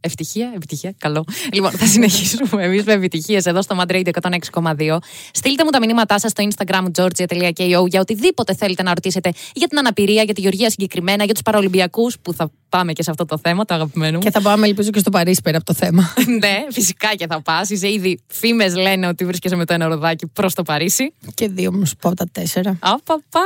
Ευτυχία, 0.00 0.53
επιτυχία, 0.55 0.95
καλό. 0.99 1.25
Λοιπόν, 1.53 1.71
θα 1.71 1.87
συνεχίσουμε 1.87 2.65
εμείς 2.65 2.85
με 2.85 2.93
επιτυχίες 2.93 3.47
εδώ 3.47 3.62
στο 3.62 3.77
Madrid 3.81 4.09
106,2. 4.53 4.99
Στείλτε 5.33 5.65
μου 5.65 5.71
τα 5.71 5.79
μηνύματά 5.79 6.19
σας 6.19 6.31
στο 6.31 6.49
Instagram 6.49 6.85
georgia.ko 6.97 7.87
για 7.89 8.00
οτιδήποτε 8.00 8.55
θέλετε 8.55 8.83
να 8.83 8.95
ρωτήσετε 8.95 9.33
για 9.55 9.69
την 9.69 9.79
αναπηρία, 9.79 10.23
για 10.23 10.35
τη 10.35 10.41
Γεωργία 10.41 10.71
συγκεκριμένα, 10.71 11.25
για 11.25 11.33
τους 11.33 11.43
Παραολυμπιακού 11.43 12.11
που 12.23 12.33
θα 12.33 12.50
πάμε 12.69 12.93
και 12.93 13.03
σε 13.03 13.11
αυτό 13.11 13.25
το 13.25 13.39
θέμα, 13.39 13.65
το 13.65 13.75
αγαπημένο 13.75 14.17
μου. 14.17 14.23
Και 14.23 14.31
θα 14.31 14.41
πάμε, 14.41 14.67
ελπίζω, 14.67 14.91
και 14.91 14.99
στο 14.99 15.11
Παρίσι 15.11 15.41
πέρα 15.43 15.56
από 15.56 15.67
το 15.67 15.75
θέμα. 15.75 16.15
ναι, 16.43 16.65
φυσικά 16.71 17.15
και 17.15 17.27
θα 17.27 17.43
πας. 17.43 17.71
Είσαι 17.71 17.93
ήδη 17.93 18.21
φήμες 18.27 18.75
λένε 18.75 19.06
ότι 19.06 19.25
βρίσκεσαι 19.25 19.56
με 19.56 19.65
το 19.65 19.75
ένα 19.75 19.87
ροδάκι 19.87 20.27
προς 20.27 20.55
το 20.55 20.62
Παρίσι. 20.62 21.12
Και 21.35 21.49
δύο 21.49 21.73
μου 21.73 21.91
πω 22.01 22.15
τα 22.15 22.29
τέσσερα. 22.33 22.79
Απαπα. 22.81 23.41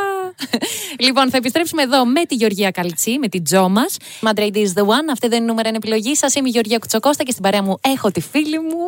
λοιπόν, 0.98 1.30
θα 1.30 1.36
επιστρέψουμε 1.36 1.82
εδώ 1.82 2.04
με 2.04 2.24
τη 2.24 2.34
Γεωργία 2.34 2.70
Καλτσή, 2.70 3.18
με 3.18 3.28
την 3.28 3.44
Τζο 3.44 3.68
μας. 3.68 3.96
Madrid 4.20 4.54
is 4.54 4.72
the 4.74 4.82
one. 4.82 5.06
Αυτή 5.12 5.28
δεν 5.28 5.36
είναι 5.36 5.44
η 5.44 5.48
νούμερα 5.48 5.68
επιλογή 5.68 6.14
σας. 6.16 6.34
Είμαι 6.42 6.50
η 6.50 6.54
Γεωργία 6.54 6.78
Κουτσοκώστα 6.78 7.22
και 7.22 7.30
στην 7.30 7.42
παρέα 7.42 7.62
μου 7.62 7.78
έχω 7.80 8.10
τη 8.10 8.20
φίλη 8.20 8.58
μου, 8.58 8.86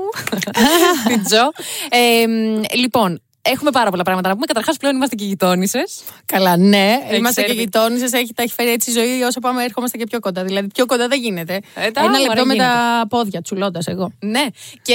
την 1.08 1.24
Τζο. 1.24 1.52
Ε, 1.88 2.26
λοιπόν, 2.76 3.20
Έχουμε 3.46 3.70
πάρα 3.70 3.90
πολλά 3.90 4.02
πράγματα 4.02 4.28
να 4.28 4.34
πούμε. 4.34 4.46
Καταρχάς, 4.46 4.76
πλέον 4.76 4.96
είμαστε 4.96 5.14
και 5.14 5.24
γειτόνισε. 5.24 5.82
Καλά, 6.26 6.56
ναι. 6.56 6.98
Έχει 7.06 7.16
είμαστε 7.16 7.42
και 7.42 7.52
γειτόνισε. 7.52 8.16
Έχει, 8.16 8.34
τα 8.34 8.42
έχει 8.42 8.52
φέρει 8.52 8.70
έτσι 8.70 8.90
η 8.90 8.92
ζωή 8.92 9.22
όσο 9.22 9.40
πάμε, 9.40 9.64
έρχομαστε 9.64 9.98
και 9.98 10.04
πιο 10.04 10.20
κοντά. 10.20 10.44
Δηλαδή, 10.44 10.66
πιο 10.74 10.86
κοντά 10.86 11.08
δεν 11.08 11.20
γίνεται. 11.20 11.60
Ε, 11.74 11.86
Ένα 11.94 12.18
λεπτό 12.18 12.46
με 12.46 12.54
τα 12.54 13.04
πόδια, 13.08 13.42
τσουλώντας 13.42 13.86
εγώ. 13.86 14.12
Ναι. 14.20 14.44
Και 14.82 14.94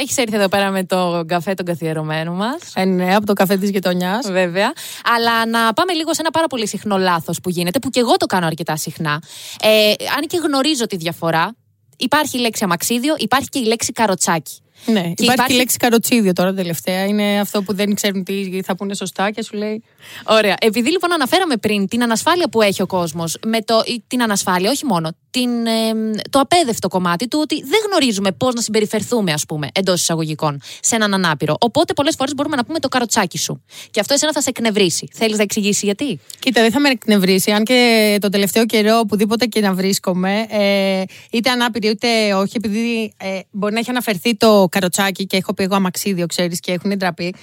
έχεις 0.00 0.16
έρθει 0.16 0.36
εδώ 0.36 0.48
πέρα 0.48 0.70
με 0.70 0.84
το 0.84 1.24
καφέ 1.26 1.54
τον 1.54 1.66
καθιερωμένο 1.66 2.32
μας. 2.32 2.72
Ε, 2.74 2.84
ναι, 2.84 3.14
από 3.14 3.26
το 3.26 3.32
καφέ 3.32 3.56
της 3.56 3.70
γειτονιάς. 3.70 4.30
Βέβαια. 4.30 4.72
Αλλά 5.16 5.46
να 5.46 5.72
πάμε 5.72 5.92
λίγο 5.92 6.14
σε 6.14 6.20
ένα 6.20 6.30
πάρα 6.30 6.46
πολύ 6.46 6.68
συχνό 6.68 6.98
λάθος 6.98 7.40
που 7.40 7.48
γίνεται, 7.48 7.78
που 7.78 7.88
και 7.90 8.00
εγώ 8.00 8.16
το 8.16 8.26
κάνω 8.26 8.46
αρκετά 8.46 8.76
συχνά. 8.76 9.22
Ε, 9.62 9.92
αν 10.16 10.26
και 10.26 10.36
γνωρίζω 10.36 10.86
τη 10.86 10.96
διαφορά, 10.96 11.54
υπάρχει 11.96 12.38
η 12.38 12.40
λέξη 12.40 12.64
αμαξίδιο, 12.64 13.14
υπάρχει 13.18 13.48
και 13.48 13.58
η 13.58 13.64
λέξη 13.64 13.92
καροτσάκι. 13.92 14.58
Ναι, 14.86 15.00
και 15.00 15.00
υπάρχει, 15.00 15.22
υπάρχει 15.24 15.46
και 15.46 15.52
η 15.52 15.56
λέξη 15.56 15.76
καροτσίδιο 15.76 16.32
τώρα 16.32 16.54
τελευταία. 16.54 17.04
Είναι 17.04 17.40
αυτό 17.40 17.62
που 17.62 17.74
δεν 17.74 17.94
ξέρουν 17.94 18.24
τι 18.24 18.62
θα 18.64 18.76
πούνε 18.76 18.94
σωστά 18.94 19.30
και 19.30 19.42
σου 19.42 19.56
λέει. 19.56 19.82
Ωραία. 20.24 20.54
Επειδή 20.60 20.90
λοιπόν 20.90 21.12
αναφέραμε 21.12 21.56
πριν 21.56 21.88
την 21.88 22.02
ανασφάλεια 22.02 22.48
που 22.48 22.62
έχει 22.62 22.82
ο 22.82 22.86
κόσμος, 22.86 23.36
με 23.46 23.62
το, 23.62 23.82
την 24.06 24.22
ανασφάλεια, 24.22 24.70
όχι 24.70 24.86
μόνο, 24.86 25.10
την, 25.34 25.66
ε, 25.66 26.20
το 26.30 26.38
απέδευτο 26.38 26.88
κομμάτι 26.88 27.28
του 27.28 27.38
ότι 27.42 27.62
δεν 27.62 27.80
γνωρίζουμε 27.88 28.32
πώς 28.32 28.54
να 28.54 28.60
συμπεριφερθούμε, 28.60 29.32
ας 29.32 29.44
πούμε, 29.46 29.68
εντός 29.74 30.00
εισαγωγικών, 30.00 30.60
σε 30.80 30.94
έναν 30.94 31.14
ανάπηρο. 31.14 31.56
Οπότε 31.60 31.92
πολλές 31.92 32.14
φορές 32.18 32.34
μπορούμε 32.34 32.56
να 32.56 32.64
πούμε 32.64 32.78
το 32.78 32.88
καροτσάκι 32.88 33.38
σου. 33.38 33.62
Και 33.90 34.00
αυτό 34.00 34.14
εσένα 34.14 34.32
θα 34.32 34.40
σε 34.40 34.48
εκνευρίσει. 34.48 35.08
Θέλεις 35.12 35.36
να 35.36 35.42
εξηγήσει 35.42 35.84
γιατί; 35.84 36.20
Κοίτα, 36.38 36.60
δεν 36.62 36.70
θα 36.70 36.80
με 36.80 36.88
εκνευρίσει, 36.88 37.50
αν 37.50 37.64
και 37.64 38.18
τον 38.20 38.30
τελευταίο 38.30 38.66
καιρό, 38.66 38.98
οπουδήποτε 38.98 39.46
και 39.46 39.60
να 39.60 39.72
βρίσκομαι, 39.72 40.46
ε, 40.50 41.02
είτε 41.30 41.50
ανάπηρη 41.50 41.88
είτε 41.88 42.34
όχι, 42.34 42.52
επειδή 42.56 43.14
ε, 43.16 43.38
μπορεί 43.50 43.72
να 43.72 43.78
έχει 43.78 43.90
αναφερθεί 43.90 44.36
το 44.36 44.68
καροτσάκι 44.70 45.26
και 45.26 45.36
έχω 45.36 45.54
πει 45.54 45.62
εγώ 45.62 45.74
αμαξίδιο, 45.74 46.26
ξέρεις, 46.26 46.60
και 46.60 46.72
έχουν 46.72 46.96
ντραπεί. 46.96 47.34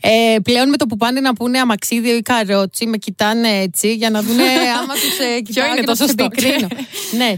Ε, 0.00 0.36
πλέον 0.42 0.68
με 0.68 0.76
το 0.76 0.86
που 0.86 0.96
πάνε 0.96 1.20
να 1.20 1.32
πούνε 1.32 1.58
αμαξίδιο 1.58 2.16
ή 2.16 2.22
καρότσι, 2.22 2.86
με 2.86 2.96
κοιτάνε 2.96 3.48
έτσι 3.48 3.94
για 3.94 4.10
να 4.10 4.22
δουν 4.22 4.38
άμα 4.82 4.94
τους 4.94 5.18
ε, 5.18 5.40
κοιτάω 5.46 5.66
είναι 5.76 5.86
το 5.86 5.94
σωστό. 5.94 6.28
ναι, 7.16 7.37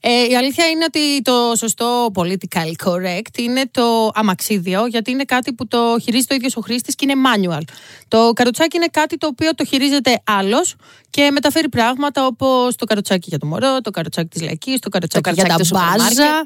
Ε, 0.00 0.26
η 0.30 0.36
αλήθεια 0.36 0.66
είναι 0.66 0.84
ότι 0.84 1.22
το 1.22 1.52
σωστό 1.56 2.12
political 2.14 2.88
correct 2.88 3.38
είναι 3.38 3.62
το 3.70 4.10
αμαξίδιο, 4.14 4.86
γιατί 4.86 5.10
είναι 5.10 5.24
κάτι 5.24 5.52
που 5.52 5.68
το 5.68 5.98
χειρίζεται 6.02 6.34
ο 6.34 6.36
ίδιος 6.36 6.56
ο 6.56 6.60
χρήστης 6.60 6.94
και 6.94 7.06
είναι 7.08 7.20
manual. 7.26 7.62
Το 8.08 8.32
καροτσάκι 8.34 8.76
είναι 8.76 8.88
κάτι 8.90 9.16
το 9.16 9.26
οποίο 9.26 9.54
το 9.54 9.64
χειρίζεται 9.64 10.20
άλλος 10.24 10.74
και 11.10 11.30
μεταφέρει 11.30 11.68
πράγματα 11.68 12.26
όπως 12.26 12.76
το 12.76 12.84
καροτσάκι 12.84 13.26
για 13.28 13.38
το 13.38 13.46
μωρό, 13.46 13.80
το 13.80 13.90
καροτσάκι 13.90 14.28
της 14.28 14.42
λαϊκής, 14.42 14.78
το 14.78 14.88
καροτσάκι, 14.88 15.30
για 15.30 15.44
τα 15.44 15.56
μπάζα, 15.70 16.44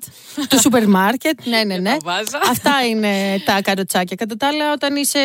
το 0.49 0.59
σούπερ 0.59 0.89
μάρκετ. 0.89 1.47
ναι, 1.47 1.65
ναι, 1.65 1.77
ναι. 1.77 1.97
Αυτά 2.51 2.87
είναι 2.91 3.43
τα 3.45 3.63
καροτσάκια. 3.63 4.17
Κατά 4.17 4.37
τα 4.37 4.47
άλλα, 4.47 4.73
όταν 4.73 4.97
είσαι 4.97 5.19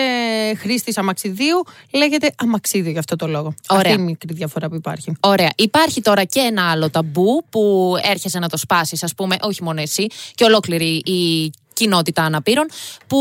χρήστης 0.57 0.97
αμαξιδίου, 0.97 1.63
λέγεται 1.93 2.31
αμαξίδιο 2.37 2.91
για 2.91 2.99
αυτό 2.99 3.15
το 3.15 3.27
λόγο. 3.27 3.53
Ωραία. 3.69 3.81
Αυτή 3.81 3.93
είναι 3.93 4.01
η 4.01 4.05
μικρή 4.05 4.33
διαφορά 4.33 4.69
που 4.69 4.75
υπάρχει. 4.75 5.13
Ωραία. 5.19 5.49
Υπάρχει 5.55 6.01
τώρα 6.01 6.23
και 6.23 6.39
ένα 6.39 6.71
άλλο 6.71 6.89
ταμπού 6.89 7.45
που 7.49 7.93
έρχεσαι 8.19 8.39
να 8.39 8.49
το 8.49 8.57
σπάσεις, 8.57 9.03
ας 9.03 9.13
πούμε, 9.15 9.35
όχι 9.41 9.63
μόνο 9.63 9.81
εσύ, 9.81 10.07
και 10.35 10.43
ολόκληρη 10.43 11.01
η 11.05 11.51
κοινότητα 11.73 12.23
αναπήρων, 12.23 12.65
που 13.07 13.19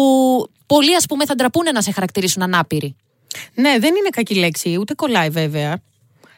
πολλοί, 0.66 0.96
ας 0.96 1.06
πούμε, 1.06 1.24
θα 1.24 1.34
ντραπούν 1.34 1.64
να 1.74 1.82
σε 1.82 1.92
χαρακτηρίσουν 1.92 2.42
ανάπηροι. 2.42 2.96
Ναι, 3.54 3.78
δεν 3.78 3.94
είναι 3.94 4.08
κακή 4.10 4.34
λέξη, 4.34 4.76
ούτε 4.78 4.94
κολλάει 4.94 5.28
βέβαια. 5.28 5.80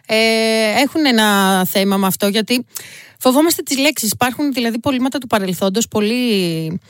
Ε, 0.06 0.80
έχουν 0.80 1.06
ένα 1.06 1.64
θέμα 1.64 1.96
με 1.96 2.06
αυτό 2.06 2.26
γιατί 2.26 2.66
φοβόμαστε 3.20 3.62
τις 3.62 3.78
λέξεις. 3.78 4.10
Υπάρχουν 4.10 4.52
δηλαδή 4.52 4.78
πολύματα 4.78 5.18
του 5.18 5.26
παρελθόντος, 5.26 5.88
πολύ. 5.88 6.80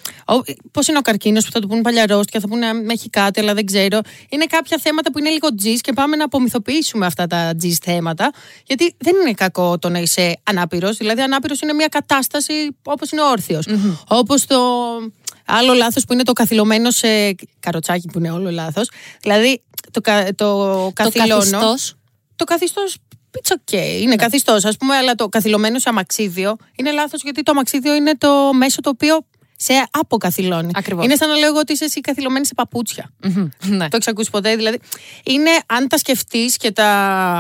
Πώς 0.70 0.88
είναι 0.88 0.98
ο 0.98 1.00
καρκίνος 1.00 1.44
που 1.44 1.50
θα 1.50 1.60
του 1.60 1.68
πούνε 1.68 1.80
παλιαρόστια, 1.80 2.40
θα 2.40 2.48
πούνε 2.48 2.72
με 2.72 2.92
έχει 2.92 3.10
κάτι, 3.10 3.40
αλλά 3.40 3.54
δεν 3.54 3.66
ξέρω. 3.66 4.00
Είναι 4.28 4.44
κάποια 4.44 4.78
θέματα 4.82 5.12
που 5.12 5.18
είναι 5.18 5.30
λίγο 5.30 5.54
τζις 5.54 5.80
και 5.80 5.92
πάμε 5.92 6.16
να 6.16 6.24
απομυθοποιήσουμε 6.24 7.06
αυτά 7.06 7.26
τα 7.26 7.54
τζις 7.58 7.78
θέματα. 7.78 8.30
Γιατί 8.66 8.94
δεν 8.98 9.14
είναι 9.20 9.32
κακό 9.32 9.78
το 9.78 9.88
να 9.88 9.98
είσαι 9.98 10.40
ανάπηρος. 10.42 10.96
Δηλαδή, 10.96 11.22
ανάπηρος 11.22 11.60
είναι 11.60 11.72
μια 11.72 11.88
κατάσταση 11.88 12.76
όπως 12.82 13.10
είναι 13.10 13.22
όρθιος. 13.22 13.66
Mm-hmm. 13.68 13.98
Όπως 14.08 14.46
το. 14.46 14.58
Άλλο 15.46 15.72
λάθος 15.72 16.04
που 16.04 16.12
είναι 16.12 16.22
το 16.22 16.32
καθυλωμένο 16.32 16.90
σε 16.90 17.34
καροτσάκι 17.60 18.08
που 18.12 18.18
είναι 18.18 18.30
όλο 18.30 18.50
λάθος. 18.50 18.90
Δηλαδή 19.20 19.62
το, 19.90 20.00
το, 20.34 20.92
το 20.92 21.14
Το 22.36 22.44
καθιστός 22.44 22.96
It's 23.38 23.52
okay. 23.54 23.98
Είναι 24.00 24.08
ναι. 24.08 24.16
καθιστός, 24.16 24.64
ας 24.64 24.76
πούμε, 24.76 24.96
αλλά 24.96 25.14
το 25.14 25.28
καθυλωμένο 25.28 25.78
σε 25.78 25.88
αμαξίδιο 25.88 26.56
είναι 26.76 26.92
λάθος 26.92 27.22
γιατί 27.22 27.42
το 27.42 27.50
αμαξίδιο 27.50 27.94
είναι 27.94 28.16
το 28.18 28.52
μέσο 28.52 28.80
το 28.80 28.90
οποίο 28.90 29.26
σε 29.56 29.72
αποκαθυλώνει. 29.90 30.70
Ακριβώς. 30.74 31.04
Είναι 31.04 31.16
σαν 31.16 31.28
να 31.28 31.34
λέω 31.34 31.54
ότι 31.54 31.72
είσαι 31.72 31.84
εσύ 31.84 32.00
καθυλωμένη 32.00 32.46
σε 32.46 32.54
παπούτσια. 32.54 33.12
ναι. 33.66 33.88
Το 33.88 33.96
έχεις 33.96 34.08
ακούσει 34.08 34.30
ποτέ. 34.30 34.56
Δηλαδή, 34.56 34.78
είναι 35.24 35.50
αν 35.66 35.88
τα 35.88 35.98
σκεφτείς 35.98 36.56
και 36.56 36.70
τα 36.70 36.88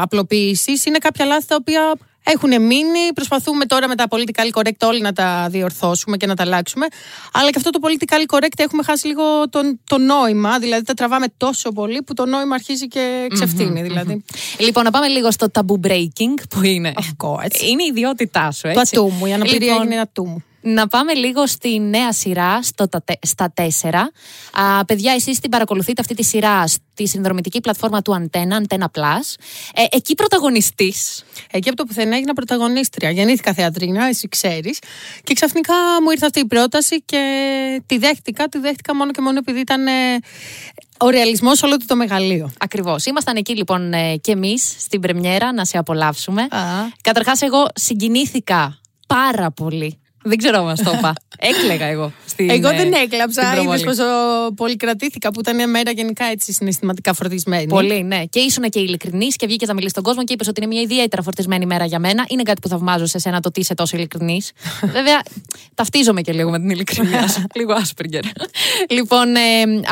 απλοποιήσεις, 0.02 0.84
είναι 0.84 0.98
κάποια 0.98 1.24
λάθη 1.24 1.46
τα 1.46 1.56
οποία 1.60 1.94
έχουν 2.22 2.50
μείνει. 2.50 3.12
Προσπαθούμε 3.14 3.64
τώρα 3.64 3.88
με 3.88 3.94
τα 3.94 4.06
political 4.10 4.58
correct 4.58 4.80
όλοι 4.82 5.00
να 5.00 5.12
τα 5.12 5.48
διορθώσουμε 5.50 6.16
και 6.16 6.26
να 6.26 6.34
τα 6.34 6.42
αλλάξουμε. 6.42 6.86
Αλλά 7.32 7.50
και 7.50 7.56
αυτό 7.56 7.70
το 7.70 7.78
political 7.82 8.36
correct 8.36 8.56
έχουμε 8.56 8.82
χάσει 8.82 9.06
λίγο 9.06 9.48
τον, 9.48 9.80
το 9.84 9.98
νόημα. 9.98 10.58
Δηλαδή 10.58 10.84
τα 10.84 10.94
τραβάμε 10.94 11.26
τόσο 11.36 11.72
πολύ 11.72 12.02
που 12.02 12.14
το 12.14 12.26
νόημα 12.26 12.54
αρχίζει 12.54 12.88
και 12.88 13.26
ξεφτυνει 13.32 13.82
δηλαδη 13.82 14.24
Λοιπόν, 14.58 14.84
να 14.84 14.90
πάμε 14.90 15.06
λίγο 15.06 15.30
στο 15.30 15.46
taboo 15.52 15.86
breaking 15.86 16.42
που 16.48 16.62
είναι. 16.62 16.92
Of 16.96 17.26
course. 17.26 17.62
Είναι 17.62 17.82
η 17.82 17.86
ιδιότητά 17.90 18.50
σου, 18.50 18.66
έτσι. 18.66 18.94
Το 18.94 19.00
ατού 19.02 19.12
μου. 19.12 19.26
Η 19.26 19.32
αναπηρία 19.32 19.58
λοιπόν, 19.58 19.82
έγινε 19.82 20.00
ατού 20.00 20.26
μου. 20.26 20.44
Να 20.60 20.88
πάμε 20.88 21.14
λίγο 21.14 21.46
στη 21.46 21.78
νέα 21.78 22.12
σειρά 22.12 22.62
στο, 22.62 22.88
στα 23.22 23.52
τέσσερα. 23.54 24.10
Α, 24.52 24.84
παιδιά, 24.84 25.12
εσείς 25.12 25.38
την 25.38 25.50
παρακολουθείτε 25.50 26.00
αυτή 26.00 26.14
τη 26.14 26.24
σειρά 26.24 26.66
στη 26.66 27.08
συνδρομητική 27.08 27.60
πλατφόρμα 27.60 28.02
του 28.02 28.22
Antenna, 28.22 28.66
Antenna 28.66 28.84
Plus. 28.84 29.34
Ε, 29.74 29.84
εκεί 29.90 30.14
πρωταγωνιστής. 30.14 31.24
Εκεί 31.50 31.68
από 31.68 31.76
το 31.78 31.84
πουθενά 31.84 32.16
έγινα 32.16 32.32
πρωταγωνίστρια. 32.32 33.10
Γεννήθηκα 33.10 33.52
θεατρίνα, 33.52 34.04
εσύ 34.04 34.28
ξέρεις. 34.28 34.78
Και 35.24 35.34
ξαφνικά 35.34 35.74
μου 36.02 36.10
ήρθε 36.10 36.26
αυτή 36.26 36.40
η 36.40 36.46
πρόταση 36.46 37.02
και 37.02 37.82
τη 37.86 37.98
δέχτηκα. 37.98 38.48
Τη 38.48 38.58
δέχτηκα 38.58 38.94
μόνο 38.94 39.10
και 39.10 39.20
μόνο 39.20 39.38
επειδή 39.38 39.60
ήταν 39.60 39.86
ε, 39.86 40.18
ο 40.98 41.08
ρεαλισμός 41.08 41.62
όλο 41.62 41.76
το 41.86 41.96
μεγαλείο. 41.96 42.52
Ακριβώς. 42.58 43.04
Ήμασταν 43.04 43.36
εκεί 43.36 43.56
λοιπόν 43.56 43.92
ε, 43.92 44.16
και 44.16 44.32
εμείς 44.32 44.74
στην 44.78 45.00
Πρεμιέρα 45.00 45.52
να 45.52 45.64
σε 45.64 45.78
απολαύσουμε. 45.78 46.48
Καταρχάς, 47.00 47.42
εγώ 47.42 47.68
συγκινήθηκα 47.74 48.80
πάρα 49.06 49.50
πολύ 49.50 49.99
δεν 50.22 50.38
ξέρω 50.38 50.58
αν 50.58 50.64
μας 50.64 50.82
το 50.82 50.92
είπα. 50.98 51.12
Έκλεγα 51.50 51.86
εγώ. 51.86 52.12
Στην, 52.26 52.50
εγώ 52.50 52.68
δεν 52.68 52.92
ε, 52.92 52.98
έκλαψα. 52.98 53.60
Είδες 53.62 53.82
πόσο 53.82 54.02
πολύ 54.56 54.76
κρατήθηκα 54.76 55.30
που 55.32 55.40
ήταν 55.40 55.56
μια 55.56 55.66
μέρα 55.66 55.90
γενικά 55.90 56.24
έτσι 56.24 56.52
συναισθηματικά 56.52 57.12
φορτισμένη. 57.12 57.66
Πολύ, 57.66 58.02
ναι. 58.02 58.24
Και 58.24 58.38
ήσουν 58.38 58.68
και 58.68 58.78
ειλικρινής 58.78 59.36
και 59.36 59.46
βγήκες 59.46 59.68
να 59.68 59.74
μιλήσεις 59.74 59.92
στον 59.92 60.04
κόσμο 60.04 60.24
και 60.24 60.32
είπες 60.32 60.48
ότι 60.48 60.60
είναι 60.62 60.72
μια 60.72 60.82
ιδιαίτερα 60.82 61.22
φορτισμένη 61.22 61.66
μέρα 61.66 61.84
για 61.84 61.98
μένα. 61.98 62.24
Είναι 62.28 62.42
κάτι 62.42 62.60
που 62.60 62.68
θαυμάζω 62.68 63.06
σε 63.06 63.18
σένα 63.18 63.40
το 63.40 63.48
ότι 63.48 63.60
είσαι 63.60 63.74
τόσο 63.74 63.96
ειλικρινής. 63.96 64.52
Βέβαια, 64.96 65.22
ταυτίζομαι 65.74 66.20
και 66.20 66.32
λίγο 66.32 66.50
με 66.50 66.58
την 66.58 66.70
ειλικρινία 66.70 67.28
σου. 67.28 67.44
λίγο 67.58 67.72
άσπεργκερ. 67.72 68.22
λοιπόν, 68.90 69.34
ε, 69.34 69.40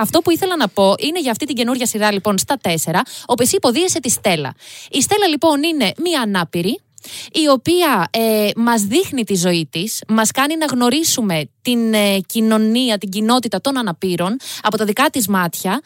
αυτό 0.00 0.20
που 0.20 0.30
ήθελα 0.30 0.56
να 0.56 0.68
πω 0.68 0.94
είναι 0.98 1.20
για 1.20 1.30
αυτή 1.30 1.46
την 1.46 1.54
καινούργια 1.54 1.86
σειρά 1.86 2.12
λοιπόν 2.12 2.38
στα 2.38 2.58
τέσσερα, 2.60 3.02
όπου 3.26 3.42
εσύ 3.42 3.56
υποδίεσαι 3.56 4.00
τη 4.00 4.10
Στέλλα. 4.10 4.54
Η 4.90 5.02
Στέλλα 5.02 5.26
λοιπόν 5.26 5.62
είναι 5.62 5.92
μια 5.98 6.20
ανάπηρη 6.20 6.80
η 7.32 7.48
οποία 7.48 8.08
ε, 8.10 8.50
μας 8.56 8.82
δείχνει 8.82 9.24
τη 9.24 9.34
ζωή 9.34 9.68
της, 9.70 10.02
μας 10.08 10.30
κάνει 10.30 10.56
να 10.56 10.66
γνωρίσουμε 10.66 11.50
την 11.62 11.94
ε, 11.94 12.18
κοινωνία, 12.26 12.98
την 12.98 13.08
κοινότητα 13.10 13.60
των 13.60 13.78
αναπήρων 13.78 14.36
από 14.62 14.76
τα 14.76 14.84
δικά 14.84 15.10
της 15.10 15.28
μάτια 15.28 15.80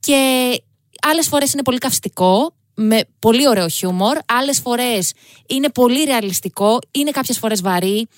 και 0.00 0.50
άλλες 1.00 1.28
φορές 1.28 1.52
είναι 1.52 1.62
πολύ 1.62 1.78
καυστικό, 1.78 2.54
με 2.82 3.00
πολύ 3.18 3.48
ωραίο 3.48 3.68
χιούμορ, 3.68 4.18
άλλες 4.26 4.60
φορές 4.60 5.12
είναι 5.46 5.68
πολύ 5.68 6.04
ρεαλιστικό, 6.04 6.78
είναι 6.90 7.10
κάποιες 7.10 7.38
φορές 7.38 7.60
βαρύ, 7.60 8.08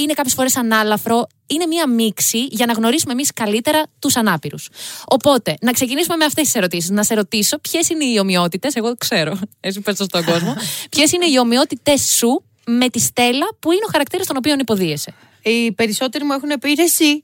είναι 0.00 0.12
κάποιες 0.12 0.34
φορές 0.34 0.56
ανάλαφρο, 0.56 1.26
είναι 1.46 1.66
μία 1.66 1.88
μίξη 1.88 2.44
για 2.50 2.66
να 2.66 2.72
γνωρίσουμε 2.72 3.12
εμείς 3.12 3.32
καλύτερα 3.32 3.82
τους 3.98 4.16
ανάπηρους. 4.16 4.68
Οπότε, 5.06 5.54
να 5.60 5.72
ξεκινήσουμε 5.72 6.16
με 6.16 6.24
αυτές 6.24 6.44
τις 6.44 6.54
ερωτήσεις. 6.54 6.90
Να 6.90 7.02
σε 7.02 7.14
ρωτήσω 7.14 7.58
ποιες 7.58 7.88
είναι 7.88 8.04
οι 8.04 8.18
ομοιότητες, 8.18 8.74
εγώ 8.74 8.94
ξέρω, 8.94 9.38
εσύ 9.60 9.80
πες 9.80 9.94
στον 9.94 10.24
κόσμο, 10.24 10.56
ποιες 10.90 11.12
είναι 11.12 11.26
οι 11.26 11.38
ομοιότητες 11.38 12.02
σου 12.16 12.42
με 12.64 12.88
τη 12.88 12.98
Στέλλα 12.98 13.46
που 13.60 13.72
είναι 13.72 13.84
ο 13.86 13.90
χαρακτήρας 13.92 14.26
τον 14.26 14.36
οποίο 14.36 14.54
υποδίεσαι. 14.58 15.14
Οι 15.42 15.72
περισσότεροι 15.72 16.24
μου 16.24 16.32
έχουν 16.32 16.48
πει 16.60 16.82
εσύ 16.82 17.22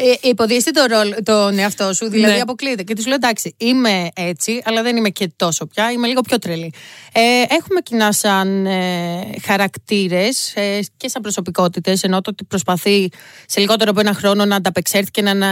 ε, 0.00 0.28
υποδίεσαι 0.28 0.70
το 0.70 0.84
ρόλο, 0.88 1.14
τον 1.22 1.58
εαυτό 1.58 1.92
σου, 1.92 2.08
δηλαδή 2.08 2.34
ναι. 2.34 2.40
αποκλείεται. 2.40 2.82
Και 2.82 2.94
του 2.94 3.02
λέω 3.06 3.14
εντάξει, 3.14 3.54
είμαι 3.56 4.08
έτσι, 4.14 4.62
αλλά 4.64 4.82
δεν 4.82 4.96
είμαι 4.96 5.08
και 5.08 5.30
τόσο 5.36 5.66
πια, 5.66 5.90
είμαι 5.90 6.06
λίγο 6.06 6.20
πιο 6.20 6.38
τρελή. 6.38 6.72
Ε, 7.12 7.20
έχουμε 7.42 7.80
κοινά 7.82 8.12
σαν 8.12 8.66
ε, 8.66 9.30
χαρακτήρες 9.42 10.54
ε, 10.54 10.80
και 10.96 11.08
σαν 11.08 11.22
προσωπικότητες, 11.22 12.02
ενώ 12.02 12.20
το 12.20 12.30
ότι 12.30 12.44
προσπαθεί 12.44 13.08
σε 13.46 13.60
λιγότερο 13.60 13.90
από 13.90 14.00
ένα 14.00 14.14
χρόνο 14.14 14.44
να 14.44 14.56
ανταπεξέλθει 14.56 15.10
και 15.10 15.22
να, 15.22 15.34
να, 15.34 15.48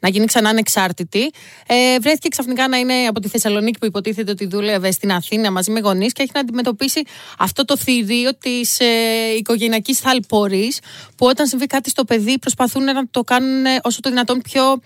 να 0.00 0.08
γίνει 0.08 0.24
ξανά 0.24 0.48
ανεξάρτητη. 0.48 1.30
Ε, 1.66 1.98
βρέθηκε 2.00 2.28
ξαφνικά 2.28 2.68
να 2.68 2.76
είναι 2.76 2.94
από 3.08 3.20
τη 3.20 3.28
Θεσσαλονίκη 3.28 3.78
που 3.78 3.86
υποτίθεται 3.86 4.30
ότι 4.30 4.46
δούλευε 4.46 4.90
στην 4.90 5.12
Αθήνα 5.12 5.50
μαζί 5.50 5.70
με 5.70 5.80
γονείς 5.80 6.12
και 6.12 6.22
έχει 6.22 6.32
να 6.34 6.40
αντιμετωπίσει 6.40 7.02
αυτό 7.38 7.64
το 7.64 7.76
θηρίο 7.76 8.34
της 8.34 8.80
ε, 8.80 8.84
οικογενειακής 9.38 9.98
θαλπορής 9.98 10.78
που 11.16 11.26
όταν 11.26 11.46
συμβεί 11.46 11.66
κάτι 11.66 11.90
στο 11.90 12.04
παιδί 12.04 12.38
προσπαθούν 12.38 12.84
να 12.84 13.06
το 13.10 13.22
κάνουν 13.24 13.46
κάνουν 13.47 13.47
όσο 13.82 14.00
το 14.00 14.08
δυνατόν 14.08 14.40
πιο 14.40 14.80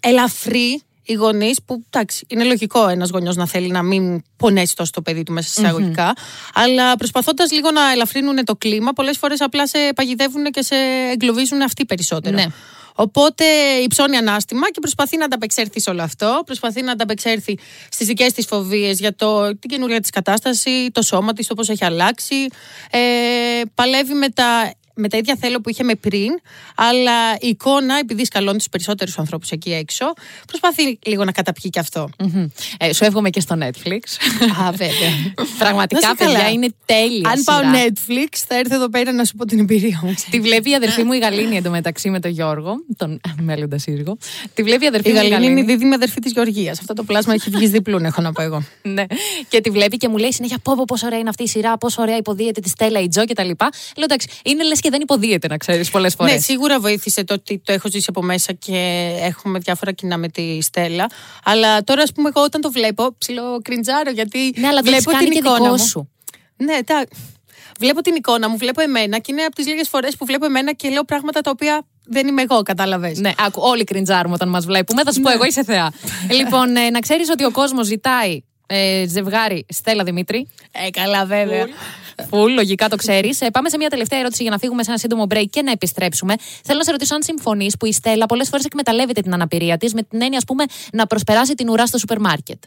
ελαφρύ 0.00 0.82
οι 1.10 1.12
γονείς, 1.12 1.62
που 1.66 1.84
εντάξει, 1.90 2.24
είναι 2.28 2.44
λογικό 2.44 2.88
ένας 2.88 3.10
γονιός 3.10 3.36
να 3.36 3.46
θέλει 3.46 3.70
να 3.70 3.82
μην 3.82 4.22
πονέσει 4.36 4.76
τόσο 4.76 4.90
το 4.94 5.02
παιδί 5.02 5.22
του 5.22 5.32
μέσα 5.32 5.48
σε 5.48 5.60
εισαγωγικά, 5.60 6.12
αλλά 6.54 6.96
προσπαθώντας 6.96 7.52
λίγο 7.52 7.70
να 7.70 7.92
ελαφρύνουν 7.92 8.44
το 8.44 8.56
κλίμα, 8.56 8.92
πολλές 8.92 9.18
φορές 9.18 9.40
απλά 9.40 9.66
σε 9.66 9.78
παγιδεύουν 9.94 10.44
και 10.44 10.62
σε 10.62 10.74
εγκλωβίζουν 11.12 11.62
αυτοί 11.62 11.84
περισσότερο. 11.84 12.36
Ναι. 12.36 12.46
Οπότε 12.94 13.44
υψώνει 13.84 14.16
ανάστημα 14.16 14.70
και 14.70 14.80
προσπαθεί 14.80 15.16
να 15.16 15.24
ανταπεξέλθει 15.24 15.80
σε 15.80 15.90
όλο 15.90 16.02
αυτό. 16.02 16.42
Προσπαθεί 16.46 16.82
να 16.82 16.92
ανταπεξέλθει 16.92 17.58
στις 17.90 18.06
δικές 18.06 18.32
της 18.32 18.46
φοβίες 18.46 18.98
για 18.98 19.14
το, 19.14 19.58
την 19.58 19.70
καινούργια 19.70 20.00
της 20.00 20.10
κατάσταση, 20.10 20.90
το 20.92 21.02
σώμα 21.02 21.32
της, 21.32 21.46
το 21.46 21.54
πώς 21.54 21.68
έχει 21.68 21.84
αλλάξει. 21.84 22.46
Ε, 22.90 22.98
παλεύει 23.74 24.14
με 24.14 24.28
τα 24.28 24.72
με 24.94 25.08
τα 25.08 25.16
ίδια 25.16 25.36
θέλω 25.40 25.60
που 25.60 25.68
είχε 25.70 25.82
με 25.82 25.94
πριν, 25.94 26.30
αλλά 26.74 27.32
η 27.40 27.48
εικόνα, 27.48 27.98
επειδή 27.98 28.24
σκαλώνει 28.24 28.58
τους 28.58 28.68
περισσότερους 28.68 29.18
ανθρώπους 29.18 29.50
εκεί 29.50 29.72
έξω, 29.72 30.12
προσπαθεί 30.46 30.98
λίγο 31.06 31.24
να 31.24 31.32
καταπιεί 31.32 31.70
και 31.70 31.78
αυτό. 31.78 32.10
Ε, 32.78 32.92
σου 32.92 33.04
εύχομαι 33.04 33.30
και 33.30 33.40
στο 33.40 33.56
Netflix. 33.60 34.00
Α, 34.66 34.70
βέβαια. 34.70 35.34
Πραγματικά, 35.58 36.16
παιδιά, 36.16 36.50
είναι 36.50 36.68
τέλεια. 36.84 37.30
Αν 37.30 37.42
πάω 37.44 37.60
Netflix, 37.60 38.38
θα 38.48 38.56
έρθω 38.56 38.74
εδώ 38.74 38.88
πέρα 38.88 39.12
να 39.12 39.24
σου 39.24 39.36
πω 39.36 39.44
την 39.44 39.58
εμπειρία 39.58 40.00
μου. 40.02 40.14
Τη 40.30 40.40
βλέπει 40.40 40.70
η 40.70 40.74
αδερφή 40.74 41.02
μου 41.02 41.12
η 41.12 41.18
Γαλήνη 41.18 41.56
εντωμεταξύ 41.56 42.10
με 42.10 42.20
τον 42.20 42.30
Γιώργο, 42.30 42.74
τον 42.96 43.20
μέλλοντας 43.40 43.82
σύζυγο. 43.82 44.16
Τη 44.54 44.62
βλέπει 44.62 44.84
η 44.84 44.86
αδερφή 44.86 45.08
η 45.08 45.12
μου. 45.12 45.20
Η 45.22 45.28
Γαλήνη 45.28 45.50
είναι 45.50 45.60
η 45.60 45.64
δίδυμη 45.64 45.94
αδερφή 45.94 46.20
της 46.20 46.32
Γεωργίας. 46.32 46.78
Αυτό 46.78 46.94
το 46.94 47.02
πλάσμα 47.02 47.34
έχει 47.34 47.50
βγει 47.50 47.66
διπλούν, 47.66 48.04
έχω 48.04 48.20
να 48.20 48.32
πω 48.32 48.42
εγώ. 48.42 48.62
ναι. 48.82 49.04
Και 49.48 49.60
τη 49.60 49.70
βλέπει 49.70 49.96
και 49.96 50.08
μου 50.08 50.16
λέει 50.16 50.32
συνέχεια 50.32 50.58
πω, 50.62 50.74
πόσο 50.86 51.06
ωραία 51.06 51.18
είναι 51.18 51.28
αυτή 51.28 51.42
η 51.42 51.48
σειρά, 51.48 51.78
πόσο 51.78 52.02
ωραία 52.02 52.16
υποδίεται 52.16 52.60
τη 52.60 52.68
Στέλλα, 52.68 53.00
η 53.00 53.08
Τζο 53.08 53.24
κτλ. 53.24 53.42
Λέω 53.42 54.04
εντάξει, 54.04 54.28
είναι 54.44 54.64
λες 54.64 54.80
και 54.80 54.89
δεν 54.90 55.00
υποδίεται, 55.00 55.48
να 55.48 55.56
ξέρεις 55.56 55.90
πολλές 55.90 56.14
φορές. 56.14 56.32
Ναι, 56.32 56.38
σίγουρα 56.38 56.80
βοήθησε 56.80 57.24
το 57.24 57.34
ότι 57.34 57.58
το 57.64 57.72
έχω 57.72 57.88
ζήσει 57.90 58.06
από 58.08 58.22
μέσα 58.22 58.52
και 58.52 59.10
έχουμε 59.20 59.58
διάφορα 59.58 59.92
κοινά 59.92 60.16
με 60.16 60.28
τη 60.28 60.62
Στέλλα. 60.62 61.06
Αλλά 61.44 61.84
τώρα, 61.84 62.02
ας 62.02 62.12
πούμε, 62.12 62.28
εγώ 62.34 62.44
όταν 62.44 62.60
το 62.60 62.70
βλέπω, 62.70 63.14
ψιλοκριντζάρω 63.18 64.10
γιατί 64.10 64.52
ναι, 64.56 64.66
αλλά 64.66 64.82
βλέπω 64.82 65.10
την 65.10 65.32
εικόνα 65.32 65.70
μου. 65.70 65.78
Σου. 65.78 66.10
Ναι, 66.56 66.82
τα... 66.84 67.04
Βλέπω 67.78 68.00
την 68.00 68.14
εικόνα 68.14 68.48
μου, 68.48 68.56
βλέπω 68.56 68.80
εμένα 68.80 69.18
και 69.18 69.32
είναι 69.32 69.42
από 69.42 69.54
τις 69.54 69.66
λίγες 69.66 69.88
φορές 69.88 70.16
που 70.16 70.24
βλέπω 70.24 70.44
εμένα 70.44 70.72
και 70.72 70.88
λέω 70.88 71.04
πράγματα 71.04 71.40
τα 71.40 71.50
οποία 71.50 71.86
δεν 72.04 72.26
είμαι 72.26 72.42
εγώ, 72.42 72.62
κατάλαβες. 72.62 73.18
Ναι, 73.18 73.32
άκου, 73.38 73.60
όλοι 73.64 73.84
κριντζάρουμε 73.84 74.34
όταν 74.34 74.48
μας 74.48 74.64
βλέπουμε. 74.64 75.02
Θα 75.02 75.12
σου 75.12 75.20
πω, 75.20 75.28
Ναι. 75.28 75.34
εγώ 75.34 75.44
είσαι 75.44 75.64
θεά. 75.64 75.92
λοιπόν, 76.38 76.76
ε, 76.76 76.90
να 76.90 77.00
ξέρεις 77.00 77.30
ότι 77.30 77.44
ο 77.44 77.50
κόσμος 77.50 77.86
ζητάει 77.86 78.42
ε, 78.72 79.04
ζευγάρι 79.08 79.66
Στέλλα 79.68 80.04
Δημήτρη. 80.04 80.48
Ε, 80.86 80.90
καλά, 80.90 81.24
βέβαια. 81.24 81.66
Φουλ, 82.28 82.52
λογικά 82.52 82.88
το 82.88 82.96
ξέρεις. 82.96 83.38
πάμε 83.52 83.68
σε 83.68 83.76
μια 83.76 83.88
τελευταία 83.88 84.18
ερώτηση 84.18 84.42
για 84.42 84.50
να 84.50 84.58
φύγουμε 84.58 84.82
σε 84.82 84.90
ένα 84.90 84.98
σύντομο 84.98 85.26
break 85.30 85.44
και 85.50 85.62
να 85.62 85.70
επιστρέψουμε. 85.70 86.34
Θέλω 86.64 86.78
να 86.78 86.84
σε 86.84 86.90
ρωτήσω 86.90 87.14
αν 87.14 87.22
συμφωνείς 87.22 87.76
που 87.76 87.86
η 87.86 87.92
Στέλλα 87.92 88.26
πολλές 88.26 88.48
φορές 88.48 88.64
εκμεταλλεύεται 88.64 89.20
την 89.20 89.32
αναπηρία 89.34 89.76
της 89.76 89.94
με 89.94 90.02
την 90.02 90.22
έννοια, 90.22 90.38
ας 90.38 90.44
πούμε, 90.44 90.64
να 90.92 91.06
προσπεράσει 91.06 91.54
την 91.54 91.68
ουρά 91.68 91.86
στο 91.86 91.98
σούπερ 91.98 92.20
μάρκετ. 92.20 92.62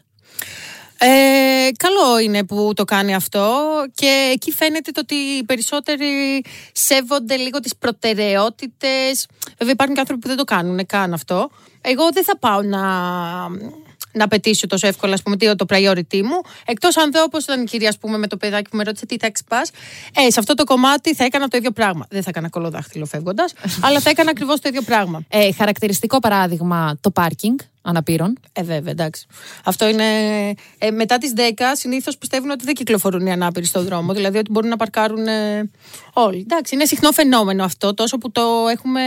Ε, 0.97 1.69
καλό 1.77 2.19
είναι 2.19 2.43
που 2.43 2.71
το 2.75 2.83
κάνει 2.83 3.15
αυτό 3.15 3.61
και 3.95 4.31
εκεί 4.33 4.51
φαίνεται 4.51 4.91
το 4.91 4.99
ότι 4.99 5.15
οι 5.15 5.43
περισσότεροι 5.43 6.43
σέβονται 6.71 7.35
λίγο 7.35 7.59
τις 7.59 7.75
προτεραιότητες. 7.75 9.27
Βέβαια 9.57 9.73
υπάρχουν 9.73 9.93
και 9.95 9.99
άνθρωποι 9.99 10.21
που 10.21 10.27
δεν 10.27 10.37
το 10.37 10.43
κάνουν 10.43 10.85
καν 10.85 11.13
αυτό. 11.13 11.49
Εγώ 11.81 12.09
δεν 12.13 12.23
θα 12.23 12.37
πάω 12.37 12.61
να, 12.61 12.81
να 14.13 14.23
απαιτήσω 14.23 14.67
τόσο 14.67 14.87
εύκολα 14.87 15.13
ας 15.13 15.21
πούμε, 15.21 15.37
τι 15.37 15.45
είναι 15.45 15.55
το 15.55 15.65
priority 15.69 16.21
μου. 16.21 16.41
Εκτός 16.65 16.97
αν 16.97 17.11
δω 17.11 17.23
όπως 17.23 17.43
ήταν 17.43 17.61
η 17.61 17.65
κυρία 17.65 17.89
ας 17.89 17.97
πούμε, 17.97 18.17
με 18.17 18.27
το 18.27 18.37
παιδάκι 18.37 18.69
που 18.69 18.77
με 18.77 18.83
ρώτησε 18.83 19.05
τι 19.05 19.17
τάξη 19.17 19.43
πας. 19.47 19.71
Ε, 20.15 20.31
σε 20.31 20.39
αυτό 20.39 20.53
το 20.53 20.63
κομμάτι 20.63 21.15
θα 21.15 21.23
έκανα 21.23 21.47
το 21.47 21.57
ίδιο 21.57 21.71
πράγμα. 21.71 22.05
Δεν 22.09 22.23
θα 22.23 22.29
έκανα 22.29 22.49
κολοδάχτυλο 22.49 23.05
φεύγοντας, 23.05 23.53
αλλά 23.85 23.99
θα 23.99 24.09
έκανα 24.09 24.29
ακριβώς 24.29 24.59
το 24.59 24.69
ίδιο 24.69 24.81
πράγμα. 24.81 25.23
Ε, 25.29 25.51
χαρακτηριστικό 25.53 26.19
παράδειγμα 26.19 26.97
το 27.01 27.11
πάρκινγκ 27.11 27.59
αναπήρων. 27.83 28.37
Ε, 28.53 28.63
βέβαια, 28.63 28.91
εντάξει. 28.91 29.25
Αυτό 29.63 29.87
είναι. 29.87 30.03
Ε, 30.77 30.91
μετά 30.91 31.17
τις 31.17 31.33
10 31.35 31.39
συνήθως 31.73 32.17
πιστεύουν 32.17 32.49
ότι 32.49 32.65
δεν 32.65 32.73
κυκλοφορούν 32.73 33.25
οι 33.25 33.31
ανάπηροι 33.31 33.65
στον 33.65 33.85
δρόμο. 33.85 34.13
Δηλαδή 34.13 34.37
ότι 34.37 34.51
μπορούν 34.51 34.69
να 34.69 34.77
παρκάρουν 34.77 35.27
ε, 35.27 35.69
όλοι. 36.13 36.39
Εντάξει, 36.39 36.75
είναι 36.75 36.85
συχνό 36.85 37.11
φαινόμενο 37.11 37.63
αυτό, 37.63 37.93
τόσο 37.93 38.17
που 38.17 38.31
το 38.31 38.41
έχουμε. 38.71 39.01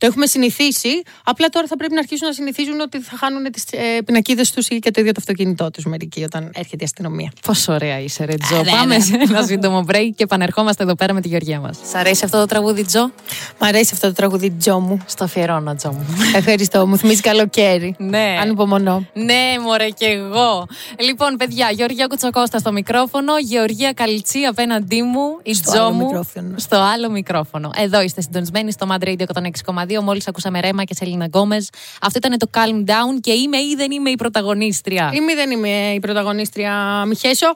Το 0.00 0.06
έχουμε 0.06 0.26
συνηθίσει. 0.26 0.88
Απλά 1.24 1.48
τώρα 1.48 1.66
θα 1.66 1.76
πρέπει 1.76 1.92
να 1.92 1.98
αρχίσουν 1.98 2.26
να 2.28 2.32
συνηθίζουν 2.34 2.80
ότι 2.80 3.00
θα 3.00 3.16
χάνουν 3.16 3.42
τις 3.52 3.64
ε, 3.70 4.02
πινακίδες 4.04 4.50
τους 4.52 4.68
ή 4.68 4.78
και 4.78 4.90
το 4.90 5.00
ίδιο 5.00 5.12
το 5.12 5.18
αυτοκίνητό 5.20 5.70
τους 5.70 5.84
μερικοί 5.84 6.22
όταν 6.22 6.50
έρχεται 6.54 6.76
η 6.80 6.84
αστυνομία. 6.84 7.32
Πόσο 7.46 7.72
ωραία 7.72 7.98
είσαι, 8.00 8.24
ρε 8.24 8.34
Τζο. 8.34 8.62
ναι, 8.62 8.70
Πάμε 8.70 8.94
ναι. 8.96 9.00
σε 9.02 9.14
ένα 9.28 9.42
σύντομο 9.42 9.84
break 9.90 10.08
και 10.16 10.22
επανερχόμαστε 10.22 10.82
εδώ 10.82 10.94
πέρα 10.94 11.12
με 11.12 11.20
τη 11.20 11.28
Γεωργία 11.28 11.60
μας. 11.60 11.78
Σ' 11.90 11.94
αρέσει 11.94 12.24
αυτό 12.24 12.38
το 12.38 12.46
τραγούδι, 12.46 12.84
Τζο; 12.84 13.10
Μ' 13.58 13.64
αρέσει 13.64 13.90
αυτό 13.94 14.06
το 14.06 14.12
τραγούδι 14.12 14.50
Τζο 14.50 14.80
μου. 14.80 14.98
Στο 15.06 15.24
αφιερώνω, 15.24 15.74
Τζο 15.74 15.92
μου. 15.92 16.06
Ευχαριστώ. 16.36 16.86
μου 16.86 16.96
θυμίζει 16.96 17.20
καλοκαίρι. 17.20 17.94
ναι. 17.98 18.36
Ανυπομονώ. 18.40 19.06
Ναι, 19.12 19.54
μωρέ 19.62 19.88
και 19.88 20.06
εγώ. 20.06 20.66
Λοιπόν, 20.98 21.36
παιδιά, 21.36 21.70
Γεωργία 21.70 22.06
Κουτσοκώστα 22.06 22.58
στο 22.58 22.72
μικρόφωνο, 22.72 23.38
Γεωργία 23.38 23.92
Καλτσή 23.92 24.38
απέναντί 24.38 25.02
μου, 25.02 25.38
η 25.42 25.54
Στο 25.54 25.70
Τζο 25.70 25.80
άλλο 25.82 25.92
μου 25.92 26.04
μικρόφωνο. 26.04 26.54
στο 26.56 26.76
άλλο 26.76 27.10
μικρόφωνο. 27.10 27.70
Εδώ 27.76 28.00
είστε 28.02 28.20
συντονισμένοι 28.20 28.72
στο 28.72 28.86
Mad 28.90 29.04
Radio 29.04 29.24
106,2. 29.34 29.89
Μόλις 29.98 30.28
ακούσαμε 30.28 30.60
Rema 30.60 30.84
και 30.84 30.94
Selena 30.94 31.24
Gomez. 31.24 31.70
Αυτό 32.00 32.18
ήταν 32.18 32.38
το 32.38 32.46
Calm 32.54 32.90
Down 32.90 33.20
και 33.20 33.32
είμαι 33.32 33.56
ή 33.56 33.74
δεν 33.76 33.90
είμαι 33.90 34.10
η 34.10 34.14
πρωταγωνίστρια; 34.14 35.10
Είμαι 35.14 35.32
ή 35.32 35.34
δεν 35.34 35.50
είμαι 35.50 35.92
η 35.94 36.00
πρωταγωνίστρια 36.00 37.04
Μιχέσο. 37.06 37.54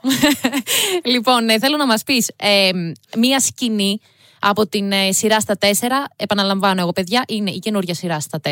λοιπόν, 1.13 1.49
ε, 1.49 1.59
θέλω 1.59 1.77
να 1.77 1.87
μας 1.87 2.03
πεις 2.03 2.31
μία 3.17 3.41
σκηνή 3.41 4.01
από 4.47 4.67
την 4.67 4.93
ε, 4.93 5.13
σειρά 5.13 5.41
στα 5.41 5.59
4. 5.61 5.67
Επαναλαμβάνω 6.17 6.81
εγώ, 6.81 6.93
παιδιά, 6.93 7.25
είναι 7.29 7.51
η 7.51 7.59
καινούργια 7.59 7.95
σειρά 7.95 8.21
στα 8.21 8.41
4. 8.45 8.51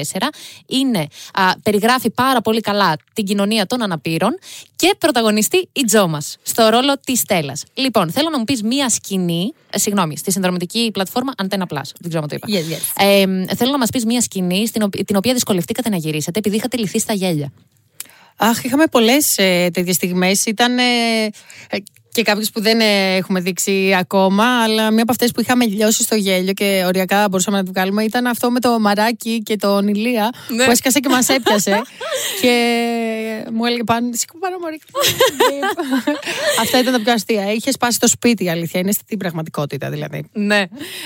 Είναι, 0.66 1.06
α, 1.32 1.52
περιγράφει 1.62 2.10
πάρα 2.10 2.40
πολύ 2.40 2.60
καλά 2.60 2.96
την 3.12 3.24
κοινωνία 3.24 3.66
των 3.66 3.82
αναπήρων 3.82 4.38
και 4.76 4.94
πρωταγωνιστή 4.98 5.68
η 5.72 5.84
Τζο 5.84 6.08
μας 6.08 6.36
στο 6.42 6.68
ρόλο 6.68 6.94
της 7.04 7.18
Στέλλας. 7.18 7.64
Λοιπόν, 7.74 8.10
θέλω 8.10 8.28
να 8.30 8.38
μου 8.38 8.44
πεις 8.44 8.62
μία 8.62 8.88
σκηνή, 8.88 9.54
ε, 9.70 9.78
συγγνώμη, 9.78 10.16
στη 10.16 10.32
συνδρομητική 10.32 10.90
πλατφόρμα 10.92 11.32
Antenna 11.42 11.62
Plus. 11.62 11.88
Δεν 12.00 12.08
ξέρω 12.08 12.22
αν 12.22 12.28
το 12.28 12.34
είπα. 12.34 12.46
Yes, 12.48 12.72
yes. 12.72 13.04
Ε, 13.04 13.54
θέλω 13.54 13.70
να 13.70 13.78
μας 13.78 13.90
πεις 13.90 14.04
μία 14.04 14.20
σκηνή 14.20 14.66
στην 14.66 14.82
οποία, 14.82 15.04
την 15.04 15.16
οποία 15.16 15.32
δυσκολευτήκατε 15.32 15.88
να 15.88 15.96
γυρίσετε 15.96 16.38
επειδή 16.38 16.56
είχατε 16.56 16.76
λυθεί 16.76 16.98
στα 16.98 17.12
γέλια. 17.12 17.52
Αχ, 18.36 18.64
είχαμε 18.64 18.86
πολλές 18.86 19.38
ε, 19.38 19.70
τέτοιες 19.72 19.96
στιγμές. 19.96 20.44
Ήταν 20.44 20.78
ε, 20.78 20.82
ε, 21.70 21.78
και 22.12 22.22
κάποιε 22.22 22.46
που 22.52 22.60
δεν 22.60 22.80
ε, 22.80 23.16
έχουμε 23.16 23.40
δείξει 23.40 23.94
ακόμα, 23.98 24.62
αλλά 24.62 24.90
μία 24.90 25.02
από 25.02 25.12
αυτές 25.12 25.30
που 25.30 25.40
είχαμε 25.40 25.64
λιώσει 25.64 26.02
στο 26.02 26.14
γέλιο 26.14 26.52
και 26.52 26.82
οριακά 26.86 27.28
μπορούσαμε 27.28 27.56
να 27.56 27.64
τη 27.64 27.70
βγάλουμε 27.70 28.02
ήταν 28.02 28.26
αυτό 28.26 28.50
με 28.50 28.60
το 28.60 28.78
μαράκι 28.80 29.42
και 29.42 29.56
τον 29.56 29.88
Ηλία 29.88 30.30
Ναι. 30.48 30.64
που 30.64 30.70
έσκασε 30.70 31.00
και 31.00 31.08
μας 31.08 31.28
έπιασε. 31.28 31.82
και 32.42 32.52
μου 33.52 33.64
έλεγε 33.64 33.84
πάνω, 33.84 34.08
σήκω 34.12 34.38
πάνω 34.38 34.58
μωρή. 34.58 34.80
Αυτά 36.62 36.78
ήταν 36.78 36.92
τα 36.92 37.00
πιο 37.00 37.12
αστεία. 37.12 37.52
Είχε 37.52 37.70
σπάσει 37.70 37.98
το 37.98 38.08
σπίτι, 38.08 38.44
η 38.44 38.50
αλήθεια. 38.50 38.80
Είναι 38.80 38.92
στην 38.92 39.18
πραγματικότητα 39.18 39.90
δηλαδή. 39.90 40.24
Ναι. 40.32 40.64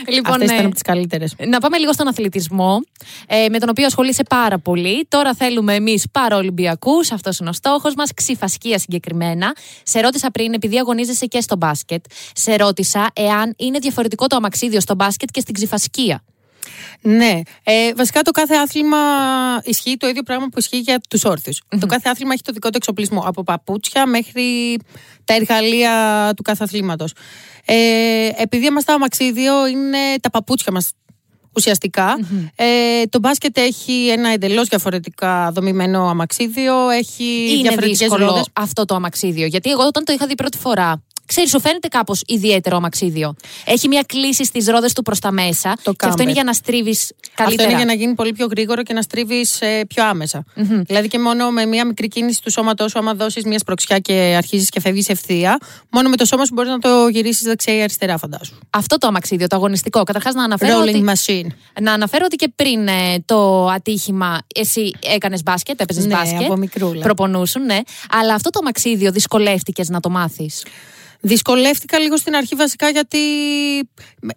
Λοιπόν, 0.09 0.33
Αυτές 0.33 0.51
ε, 0.51 0.53
ήταν 0.53 0.64
από 0.64 0.75
τις 0.75 0.83
καλύτερες. 0.83 1.35
Να 1.47 1.59
πάμε 1.59 1.79
λίγο 1.79 1.92
στον 1.92 2.09
αθλητισμό, 2.09 2.81
ε, 3.27 3.49
με 3.51 3.59
τον 3.59 3.69
οποίο 3.69 3.87
ασχολείσαι 3.87 4.23
πάρα 4.23 4.59
πολύ. 4.59 5.07
Τώρα 5.09 5.35
θέλουμε 5.35 5.75
εμείς 5.75 6.05
παραολυμπιακούς, 6.12 7.12
αυτός 7.12 7.38
είναι 7.38 7.49
ο 7.49 7.53
στόχος 7.53 7.95
μας, 7.95 8.11
ξυφασκία 8.14 8.79
συγκεκριμένα. 8.79 9.55
Σε 9.83 10.01
ρώτησα 10.01 10.31
πριν, 10.31 10.53
επειδή 10.53 10.79
αγωνίζεσαι 10.96 11.26
και 11.26 11.40
στο 11.40 11.56
μπάσκετ, 11.56 12.04
σε 12.35 12.56
ρώτησα 12.56 13.11
εάν 13.14 13.54
είναι 13.56 13.78
διαφορετικό 13.78 14.26
το 14.26 14.37
αμαξίδιο 14.37 14.80
στο 14.80 14.94
μπάσκετ 14.94 15.28
και 15.30 15.40
στην 15.40 15.54
ξυφασκία. 15.54 16.24
Ναι. 17.00 17.40
Ε, 17.62 17.94
βασικά 17.94 18.22
το 18.22 18.30
κάθε 18.30 18.54
άθλημα 18.54 18.98
ισχύει 19.64 19.96
το 19.96 20.09
ίδιο 20.09 20.22
πράγμα 20.22 20.46
που 20.46 20.59
ισχύει 20.59 20.78
για 20.78 21.00
τους 21.09 21.24
ορθιου 21.24 21.52
Το 21.80 21.87
κάθε 21.87 22.09
άθλημα 22.09 22.32
έχει 22.32 22.42
το 22.42 22.52
δικό 22.52 22.70
του 22.70 22.76
εξοπλισμό. 22.76 23.22
Από 23.26 23.42
παπούτσια 23.42 24.06
μέχρι 24.06 24.78
τα 25.24 25.35
εργαλεία 25.35 26.32
του 26.37 26.42
κάθε 26.42 26.64
αθλήματος. 26.64 27.12
Ε, 27.64 28.28
επειδή 28.37 28.66
είμαστε 28.66 28.92
αμαξίδιο, 28.92 29.66
είναι 29.66 29.98
τα 30.20 30.30
παπούτσια 30.30 30.72
μας 30.72 30.92
ουσιαστικα 31.57 32.19
Ε, 32.57 33.03
το 33.09 33.19
μπάσκετ 33.19 33.59
έχει 33.59 34.09
ένα 34.09 34.29
εντελώς 34.29 34.69
διαφορετικά 34.69 35.51
δομημένο 35.53 36.09
αμαξίδιο. 36.09 36.88
Έχει 36.88 37.25
Είναι 37.25 37.62
διαφορετικές 37.62 37.99
δύσκολο 37.99 38.27
ρόδε. 38.27 38.42
αυτό 38.53 38.85
το 38.85 38.95
αμαξίδιο. 38.95 39.47
Γιατί 39.47 39.71
εγώ 39.71 39.83
όταν 39.87 40.05
το 40.05 40.12
είχα 40.12 40.27
δει 40.27 40.35
πρώτη 40.35 40.59
φορά, 40.59 41.03
ξέρεις, 41.27 41.51
σου 41.51 41.61
φαίνεται 41.61 41.89
κάπως 41.89 42.23
ιδιαίτερο 42.27 42.77
αμαξίδιο. 42.77 43.35
Έχει 43.65 43.89
μια 43.89 44.03
κλίση 44.07 44.45
στις 44.45 44.67
ρόδες 44.67 44.93
του 44.93 45.03
προς 45.03 45.19
τα 45.19 45.31
μέσα. 45.33 45.75
Το 45.83 45.93
και 45.93 46.07
αυτό 46.07 46.23
είναι 46.23 46.31
camber. 46.31 46.35
για 46.35 46.45
να 46.45 46.53
στρίβεις 46.53 47.01
Αυτό 47.03 47.43
καλύτερα. 47.45 47.69
είναι 47.69 47.77
για 47.79 47.87
να 47.87 47.93
γίνει 47.93 48.15
πολύ 48.15 48.33
πιο 48.33 48.47
γρήγορο 48.47 48.83
και 48.83 48.93
να 48.93 49.03
στρίβεις 49.03 49.59
πιο 49.89 50.05
αμεσα 50.05 50.45
Δηλαδή 50.87 51.09
και 51.09 51.19
μόνο 51.19 51.51
με 51.51 51.67
μία 51.67 51.87
μικρή 51.87 52.09
κίνηση 52.09 52.43
του 52.43 52.51
σώματό 52.51 52.89
σου, 52.89 52.99
άμα 52.99 53.15
δώσεις 53.15 53.45
μία 53.45 53.59
σπροξιά 53.59 53.99
και 53.99 54.12
αρχίζεις 54.37 54.69
και 54.69 54.81
φεύγεις 54.81 55.09
ευθεία, 55.09 55.59
μόνο 55.91 56.09
με 56.09 56.17
το 56.17 56.25
σώμα 56.25 56.45
σου 56.45 56.55
μπορείς 56.55 56.71
να 56.71 56.79
το 56.79 57.09
γυρίσεις 57.09 57.43
δεξιά 57.47 57.75
ή 57.75 57.83
αριστερά, 57.83 58.19
φαντάσου. 58.19 58.55
Αυτό 58.71 58.99
το 58.99 59.07
αμαξίδιο, 59.07 59.47
το 59.47 59.57
αγωνιστικό. 59.57 60.03
Καταρχάς 60.03 60.35
να 60.35 60.43
αναφέρω. 60.45 60.81
Rolling 60.81 60.87
ότι... 60.87 61.05
machine. 61.07 61.47
Να 61.83 61.93
αναφέρω 61.93 62.25
ότι 62.27 62.37
και 62.37 62.49
πριν 62.57 62.89
ε, 62.89 62.93
το 63.25 63.67
ατύχημα, 63.69 64.39
εσύ 64.55 64.91
έκανες 65.15 65.43
μπάσκετ, 65.43 65.81
έπαιζες 65.81 66.05
Ναι, 66.05 66.15
μπάσκετ. 66.15 66.41
από 66.41 66.57
μικρούλα. 66.57 67.03
Προπονούσουν, 67.03 67.65
ναι. 67.65 67.79
Αλλά 68.11 68.35
αυτό 68.35 68.51
το 68.51 68.59
αμαξίδιο 68.62 69.11
δυσκολεύτηκες 69.12 69.89
να 69.89 70.01
το 70.01 70.11
μάθεις. 70.11 70.65
Δυσκολεύτηκα 71.27 71.99
λίγο 71.99 72.17
στην 72.17 72.35
αρχή 72.35 72.55
βασικά 72.55 72.89
γιατί 72.89 73.19
με- 74.21 74.35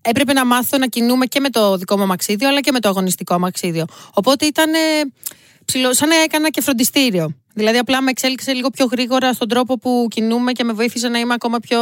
έπρεπε 0.00 0.32
να 0.32 0.44
μάθω 0.44 0.78
να 0.78 0.86
κινούμε 0.86 1.26
και 1.26 1.40
με 1.40 1.50
το 1.50 1.76
δικό 1.76 1.96
μου 1.96 2.02
αμαξίδιο 2.02 2.48
αλλά 2.48 2.60
και 2.60 2.72
με 2.72 2.80
το 2.80 2.88
αγωνιστικό 2.88 3.34
αμαξίδιο. 3.34 3.84
Οπότε 4.14 4.46
ήταν 4.46 4.74
ε, 4.74 4.78
ψηλό, 5.64 5.94
σαν 5.94 6.08
να 6.08 6.14
έκανα 6.14 6.50
και 6.50 6.60
φροντιστήριο. 6.60 7.34
Δηλαδή 7.54 7.78
απλά 7.78 8.02
με 8.02 8.10
εξέλιξε 8.10 8.52
λίγο 8.52 8.70
πιο 8.70 8.86
γρήγορα 8.86 9.32
στον 9.32 9.48
τρόπο 9.48 9.78
που 9.78 10.06
κινούμε 10.10 10.52
και 10.52 10.64
με 10.64 10.72
βοήθησε 10.72 11.08
να 11.08 11.18
είμαι 11.18 11.34
ακόμα 11.34 11.58
πιο 11.58 11.78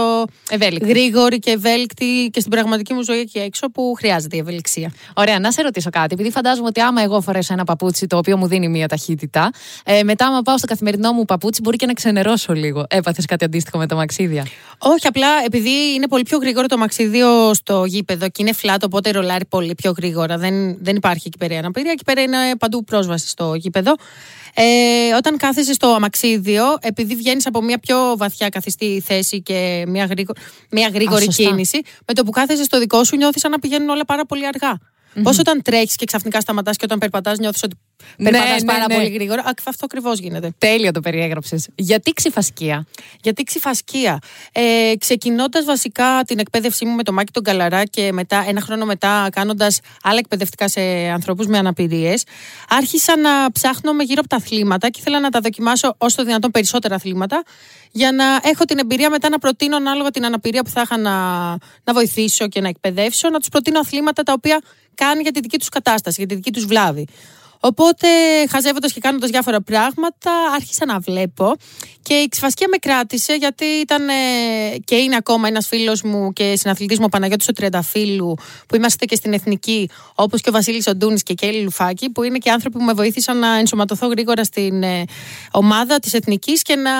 Ευέλικτη. 0.49 0.89
γρήγορη 0.89 1.39
και 1.39 1.51
ευέλικτη 1.51 2.31
και 2.33 2.41
στην 2.41 2.53
πραγματική 2.53 2.95
μου 2.95 3.03
ζωή 3.03 3.19
εκεί 3.19 3.39
έξω 3.39 3.71
που 3.71 3.95
χρειάζεται 3.99 4.37
η 4.37 4.39
ευελιξία. 4.39 4.93
Ωραία, 5.15 5.39
να 5.39 5.53
σε 5.53 5.63
ρωτήσω 5.63 5.91
κάτι. 5.91 6.15
Επειδή 6.15 6.31
φαντάζομαι 6.31 6.67
ότι 6.67 6.81
άμα 6.81 7.03
εγώ 7.03 7.21
φορέσω 7.21 7.53
ένα 7.53 7.65
παπούτσι 7.65 8.07
το 8.07 8.17
οποίο 8.17 8.37
μου 8.37 8.47
δίνει 8.47 8.69
μία 8.69 8.89
ταχύτητα, 8.89 9.51
ε, 9.85 10.03
μετά, 10.03 10.27
άμα 10.27 10.43
πάω 10.43 10.59
στο 10.59 10.67
καθημερινό 10.67 11.13
μου 11.13 11.25
παπούτσι, 11.25 11.61
μπορεί 11.61 11.77
και 11.77 11.87
να 11.87 11.93
ξενερώσω 11.93 12.53
λίγο. 12.53 12.85
Έπαθες 12.89 13.25
κάτι 13.25 13.45
αντίστοιχο 13.45 13.79
με 13.79 13.87
τα 13.87 13.95
μαξίδια; 13.95 14.47
Όχι, 14.79 15.07
απλά 15.07 15.29
επειδή 15.45 15.71
είναι 15.95 16.09
πολύ 16.09 16.23
πιο 16.23 16.39
γρήγορο 16.39 16.67
το 16.67 16.79
μαξίδιο 16.79 17.55
στο 17.55 17.85
γήπεδο 17.85 18.29
και 18.29 18.43
είναι 18.43 18.53
flat, 18.63 18.79
οπότε 18.85 19.11
ρολάρει 19.11 19.45
πολύ 19.45 19.75
πιο 19.75 19.93
γρήγορα. 19.97 20.39
Δεν, 20.39 20.77
δεν 20.83 20.97
υπάρχει 20.97 21.23
εκεί 21.27 21.39
πέρα 21.39 21.59
αναπηρία. 21.59 21.91
Εκεί 21.91 22.05
πέρα 22.05 22.23
είναι 22.23 22.37
παντού 22.59 22.85
πρόσβαση 22.85 23.29
στο 23.29 23.55
γήπεδο. 23.55 23.95
Ε, 24.55 25.15
όταν 25.17 25.37
κάθεσαι 25.37 25.73
στο 25.73 25.87
αμαξίδιο, 25.89 26.65
επειδή 26.81 27.15
βγαίνεις 27.15 27.47
από 27.47 27.63
μια 27.63 27.79
πιο 27.79 28.15
βαθιά 28.17 28.49
καθιστή 28.49 29.03
θέση 29.07 29.43
και 29.43 29.85
μια, 29.89 30.05
γρήγο, 30.05 30.33
μια 30.71 30.89
γρήγορη 30.89 31.25
σωστά. 31.25 31.43
κίνηση, 31.43 31.81
με 32.07 32.15
το 32.15 32.25
που 32.25 32.31
κάθεσαι 32.31 32.65
στο 32.65 32.79
δικό 32.79 33.05
σου 33.05 33.17
νιώθεις 33.17 33.41
σαν 33.41 33.51
να 33.51 33.59
πηγαίνουν 33.59 33.89
όλα 33.89 34.05
πάρα 34.05 34.27
πολύ 34.27 34.47
αργά. 34.47 34.79
Πώς 35.23 35.39
όταν 35.39 35.63
τρέχεις 35.63 35.97
και 35.97 36.05
ξαφνικά 36.05 36.41
σταματάς 36.41 36.77
και 36.77 36.85
όταν 36.85 36.99
περπατάς, 36.99 37.39
νιώθεις 37.39 37.63
ότι 37.63 37.77
Περπατάς 38.17 38.63
ναι, 38.63 38.73
πάρα 38.73 38.85
ναι. 38.89 38.95
πολύ 38.95 39.09
γρήγορα. 39.09 39.43
Α, 39.43 39.51
Αυτό 39.65 39.85
ακριβώς 39.85 40.19
γίνεται. 40.19 40.51
Τέλεια 40.59 40.93
το 40.93 41.01
περιέγραψες. 41.01 41.69
Γιατί 41.75 42.13
ξυφασκία; 42.13 42.87
Γιατί 43.23 43.43
ξυφασκία. 43.43 44.19
Ε, 44.53 44.93
Ξεκινώντας 44.99 45.65
βασικά 45.65 46.23
την 46.27 46.39
εκπαίδευσή 46.39 46.85
μου 46.85 46.95
με 46.95 47.03
το 47.03 47.13
Μάκη 47.13 47.33
τον 47.33 47.43
Καλαρά 47.43 47.85
και 47.85 48.13
μετά, 48.13 48.45
ένα 48.49 48.61
χρόνο 48.61 48.85
μετά 48.85 49.29
κάνοντας 49.33 49.81
άλλα 50.03 50.19
εκπαιδευτικά 50.19 50.69
σε 50.69 50.81
ανθρώπους 51.13 51.47
με 51.47 51.59
αναπηρίες, 51.59 52.25
άρχισα 52.69 53.17
να 53.17 53.53
ψάχνω 53.53 53.93
με 53.93 54.05
γύρω 54.05 54.21
από 54.21 54.29
τα 54.29 54.37
αθλήματα 54.37 54.89
και 54.89 55.01
ήθελα 55.01 55.21
να 55.21 55.31
τα 55.31 55.41
δοκιμάσω 55.41 55.95
όσο 55.99 56.17
το 56.17 56.25
δυνατόν 56.25 56.51
περισσότερα 56.51 56.95
αθλήματα 56.95 57.43
για 57.93 58.13
να 58.13 58.25
έχω 58.43 58.65
την 58.65 58.79
εμπειρία 58.79 59.11
μετά 59.11 59.29
να 59.29 59.39
προτείνω 59.39 59.77
ανάλογα 59.77 60.11
την 60.11 60.25
αναπηρία 60.25 60.63
που 60.63 60.71
θα 60.71 60.81
είχα 60.81 60.97
να, 60.97 61.11
να 61.85 61.93
βοηθήσω 61.93 62.49
και 62.49 62.61
να 62.61 62.69
εκπαιδεύσω, 62.69 63.29
να 63.29 63.39
τους 63.39 63.49
προτείνω 63.49 63.79
αθλήματα 63.79 64.23
τα 64.23 64.33
οποία 64.33 64.61
κάνουν 64.95 65.23
για 65.23 65.33
τη 65.33 65.41
δική 65.41 65.59
τους 65.59 65.69
κατάσταση, 65.69 66.17
για 66.19 66.29
τη 66.29 66.35
δική 66.35 66.53
τους 66.53 66.65
βλάβη. 66.65 67.07
Οπότε, 67.61 68.07
χαζεύοντας 68.51 68.93
και 68.93 69.01
κάνοντας 69.01 69.31
διάφορα 69.31 69.63
πράγματα, 69.63 70.31
άρχισα 70.55 70.87
να 70.87 70.99
βλέπω 70.99 71.57
και 72.03 72.15
η 72.15 72.29
ξυφασκία 72.29 72.67
με 72.71 72.77
κράτησε 72.77 73.35
γιατί 73.35 73.65
ήταν 73.65 74.09
ε, 74.09 74.13
και 74.85 74.97
είναι 74.97 75.17
ακόμα 75.17 75.49
ένας 75.49 75.67
φίλος 75.67 76.03
μου 76.03 76.33
και 76.33 76.57
συναθλητής 76.57 76.99
μου, 76.99 77.05
ο 77.07 77.09
Παναγιώτης 77.09 77.49
ο 77.49 77.53
Τριανταφύλου, 77.53 78.35
που 78.69 78.77
είμαστε 78.77 79.05
και 79.05 79.15
στην 79.15 79.33
Εθνική, 79.33 79.91
όπως 80.15 80.41
και 80.41 80.49
ο 80.49 80.53
Βασίλης 80.53 80.87
Οντούνη 80.87 81.19
και 81.19 81.33
η 81.33 81.35
Κέλλη 81.35 81.63
Λουφάκη, 81.63 82.11
που 82.11 82.23
είναι 82.23 82.39
και 82.39 82.51
άνθρωποι 82.51 82.79
που 82.79 82.85
με 82.85 82.93
βοήθησαν 82.93 83.39
να 83.39 83.57
ενσωματωθώ 83.57 84.07
γρήγορα 84.07 84.45
στην 84.45 84.83
ε, 84.83 85.05
ομάδα 85.51 85.99
της 85.99 86.15
Εθνικής 86.15 86.63
και 86.63 86.77
να 86.77 86.91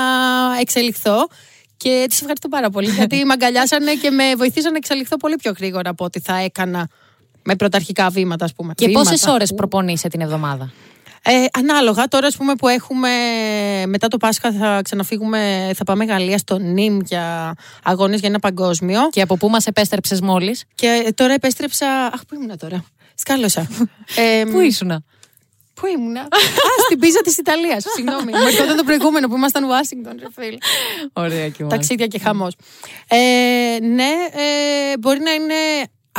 εξελιχθώ. 0.61 1.29
Και 1.77 2.07
τη 2.09 2.17
ευχαριστώ 2.21 2.49
πάρα 2.49 2.71
πολύ, 2.71 2.91
γιατί 2.99 3.25
με 3.25 3.33
αγκαλιάσανε 3.33 3.95
και 3.95 4.11
με 4.11 4.35
βοηθήσαν 4.37 4.71
να 4.71 4.77
εξελιχθώ 4.77 5.17
πολύ 5.17 5.37
πιο 5.37 5.53
γρήγορα 5.59 5.91
από 5.91 6.05
ό,τι 6.05 6.21
θα 6.21 6.37
έκανα 6.37 6.89
με 7.43 7.57
πρωταρχικά 7.57 8.09
βήματα, 8.11 8.45
ας 8.45 8.53
πούμε. 8.53 8.73
Και 8.77 8.87
Βήματα. 8.87 9.11
πόσε 9.11 9.31
ώρε 9.31 9.45
προπονείσαι 9.47 10.09
την 10.09 10.21
εβδομάδα; 10.21 10.73
Ε, 11.23 11.45
ανάλογα, 11.53 12.05
τώρα 12.09 12.27
ας 12.27 12.37
πούμε 12.37 12.55
που 12.55 12.69
έχουμε 12.69 13.09
μετά 13.87 14.09
το 14.09 14.17
Πάσχα 14.17 14.53
θα 14.53 14.81
ξαναφύγουμε, 14.85 15.71
θα 15.77 15.85
πάμε 15.85 16.05
Γαλλία 16.05 16.39
στο 16.39 16.59
ΝΙΜ 16.59 16.99
για 17.05 17.55
αγώνες 17.83 18.21
για 18.21 18.29
ένα 18.29 18.39
παγκόσμιο 18.39 19.09
Και 19.11 19.21
από 19.23 19.37
πού 19.37 19.49
μας 19.49 19.67
επέστρεψες 19.67 20.21
μόλις; 20.21 20.65
και 20.75 21.13
τώρα 21.15 21.33
επέστρεψα, 21.33 21.87
αχ 22.13 22.25
πού 22.25 22.35
ήμουνα 22.35 22.57
τώρα, 22.57 22.85
σκάλωσα. 23.15 23.69
ε, 24.17 24.45
Πού 24.51 24.61
ήσουνα; 24.61 25.03
Πού 25.75 25.87
ήμουνα, 25.87 26.21
α 26.21 26.27
στην 26.87 26.99
πίζα 26.99 27.21
της 27.21 27.37
Ιταλίας, 27.39 27.85
συγγνώμη, 27.97 28.33
μου 28.33 28.47
έρχονταν 28.47 28.77
το 28.77 28.85
προηγούμενο 28.85 29.29
που 29.29 29.37
ήμασταν 29.37 29.65
Ουάσιγκτον, 29.65 30.13
ρε 30.21 30.27
φίλε. 30.35 30.57
Ωραία 31.13 31.49
και 31.49 31.65
Ταξίδια 31.65 32.07
και 32.07 32.19
χαμός. 32.19 32.55
Ε, 33.09 33.17
ναι, 33.81 34.13
ε, 34.33 34.99
μπορεί 34.99 35.21
να 35.21 35.31
είναι 35.33 35.55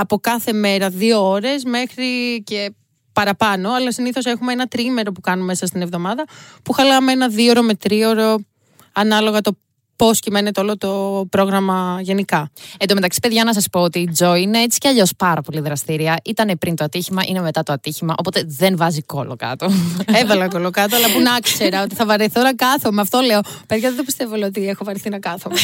από 0.01 0.19
κάθε 0.19 0.53
μέρα 0.53 0.89
δύο 0.89 1.29
ώρες 1.29 1.63
μέχρι 1.63 2.41
και 2.45 2.73
παραπάνω, 3.13 3.71
αλλά 3.71 3.91
συνήθως 3.91 4.25
έχουμε 4.25 4.51
ένα 4.51 4.67
τρίμερο 4.67 5.11
που 5.11 5.21
κάνουμε 5.21 5.45
μέσα 5.45 5.65
στην 5.65 5.81
εβδομάδα, 5.81 6.25
που 6.63 6.71
χαλάμε 6.71 7.11
ένα 7.11 7.29
δύο 7.29 7.51
ώρο 7.51 7.61
με 7.61 7.75
τρίωρο, 7.75 8.37
ανάλογα 8.91 9.41
το 9.41 9.57
πώς 10.05 10.19
κυμαίνεται 10.19 10.59
όλο 10.59 10.77
το 10.77 11.25
πρόγραμμα 11.29 11.99
γενικά. 12.01 12.51
Εν 12.77 12.87
τω 12.87 12.93
μεταξύ, 12.93 13.19
παιδιά, 13.19 13.43
να 13.43 13.53
σας 13.53 13.67
πω 13.71 13.79
ότι 13.79 13.99
η 13.99 14.09
Τζο 14.09 14.35
είναι 14.35 14.61
έτσι 14.61 14.77
κι 14.77 14.87
αλλιώς 14.87 15.11
πάρα 15.17 15.41
πολύ 15.41 15.59
δραστήρια. 15.59 16.17
Ήταν 16.23 16.57
πριν 16.59 16.75
το 16.75 16.83
ατύχημα, 16.83 17.21
είναι 17.27 17.41
μετά 17.41 17.63
το 17.63 17.73
ατύχημα, 17.73 18.15
οπότε 18.17 18.43
δεν 18.47 18.77
βάζει 18.77 19.01
κόλλο 19.01 19.35
κάτω. 19.35 19.71
Έβαλα 20.21 20.47
κολοκάτω, 20.47 20.95
αλλά 20.95 21.11
που 21.11 21.19
να 21.19 21.39
ξέρα 21.39 21.83
ότι 21.83 21.95
θα 21.95 22.05
βαρεθώ 22.05 22.41
να 22.41 22.53
κάθομαι. 22.53 23.01
Αυτό 23.01 23.19
λέω. 23.19 23.39
Παιδιά, 23.67 23.87
δεν 23.89 23.97
το 23.97 24.03
πιστεύω 24.03 24.35
λέω, 24.35 24.47
ότι 24.47 24.67
έχω 24.67 24.83
βαρεθεί 24.83 25.09
να 25.09 25.19
κάθομαι. 25.19 25.55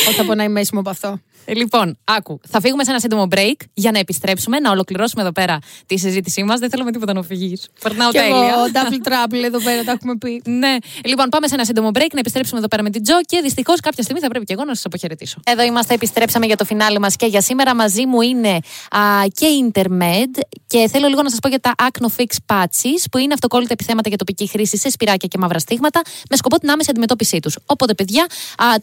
Όταν 0.00 0.14
θα 0.18 0.24
πω 0.24 0.34
να 0.34 0.44
είμαι 0.44 0.60
έσημο 0.60 0.80
από 0.80 0.90
αυτό. 0.90 1.20
Ε, 1.50 1.54
λοιπόν, 1.54 1.98
άκου. 2.04 2.40
Θα 2.48 2.60
φύγουμε 2.60 2.84
σε 2.84 2.90
ένα 2.90 3.00
σύντομο 3.00 3.26
break 3.30 3.56
για 3.74 3.90
να 3.90 3.98
επιστρέψουμε, 3.98 4.58
να 4.58 4.70
ολοκληρώσουμε 4.70 5.22
εδώ 5.22 5.32
πέρα 5.32 5.58
τη 5.86 5.98
συζήτησή 5.98 6.42
μας. 6.42 6.58
Δεν 6.58 6.70
θέλω 6.70 6.84
με 6.84 6.92
τίποτα 6.92 7.12
να 7.12 7.22
φυγεί. 7.22 7.58
Περνάω 7.82 8.10
Και 8.10 8.18
εγώ, 8.18 8.38
τέλεια. 8.38 8.72
double 8.72 9.08
trouble 9.08 9.44
εδώ 9.44 9.60
πέρα, 9.60 9.84
τα 9.84 9.92
έχουμε 9.92 10.16
πει. 10.16 10.42
Ναι. 10.44 10.76
Λοιπόν, 11.04 11.28
πάμε 11.28 11.48
σε 11.48 11.54
ένα 11.54 11.64
σύντομο 11.64 11.90
break 11.92 12.10
να 12.12 12.18
επιστρέψουμε 12.18 12.58
εδώ 12.58 12.68
πέρα 12.68 12.82
με 12.82 12.90
την 12.90 13.02
Τζο 13.02 13.14
και 13.20 13.40
δυστυχώς 13.48 13.80
κάποια 13.80 14.02
στιγμή 14.02 14.20
θα 14.20 14.28
πρέπει 14.28 14.44
και 14.44 14.52
εγώ 14.52 14.64
να 14.64 14.74
σας 14.74 14.84
αποχαιρετήσω. 14.84 15.40
Εδώ 15.44 15.62
είμαστε, 15.62 15.94
επιστρέψαμε 15.94 16.46
για 16.46 16.56
το 16.56 16.64
φινάλε 16.64 16.98
μας 16.98 17.16
και 17.16 17.26
για 17.26 17.40
σήμερα. 17.40 17.74
Μαζί 17.74 18.06
μου 18.06 18.20
είναι 18.20 18.54
α, 18.90 19.00
και 19.34 19.46
η 19.46 19.70
Intermed 19.72 20.32
και 20.66 20.88
θέλω 20.88 21.08
λίγο 21.08 21.22
να 21.22 21.30
σας 21.30 21.38
πω 21.38 21.48
για 21.48 21.60
τα 21.60 21.74
Acnofix 21.88 22.32
Patches 22.46 23.02
που 23.10 23.18
είναι 23.18 23.34
αυτοκόλλητα 23.34 23.72
επιθέματα 23.72 24.08
για 24.08 24.18
τοπική 24.18 24.48
χρήση 24.48 24.76
σε 24.76 24.90
σπυράκια 24.90 25.28
και 25.28 25.38
μαύρα 25.38 25.58
στίγματα 25.58 26.00
με 26.30 26.36
σκοπό 26.36 26.58
την 26.58 26.70
άμεση 26.70 26.90
αντιμετώπιση 26.90 27.38
τους. 27.38 27.58
Οπότε, 27.66 27.94
παιδιά, 27.94 28.26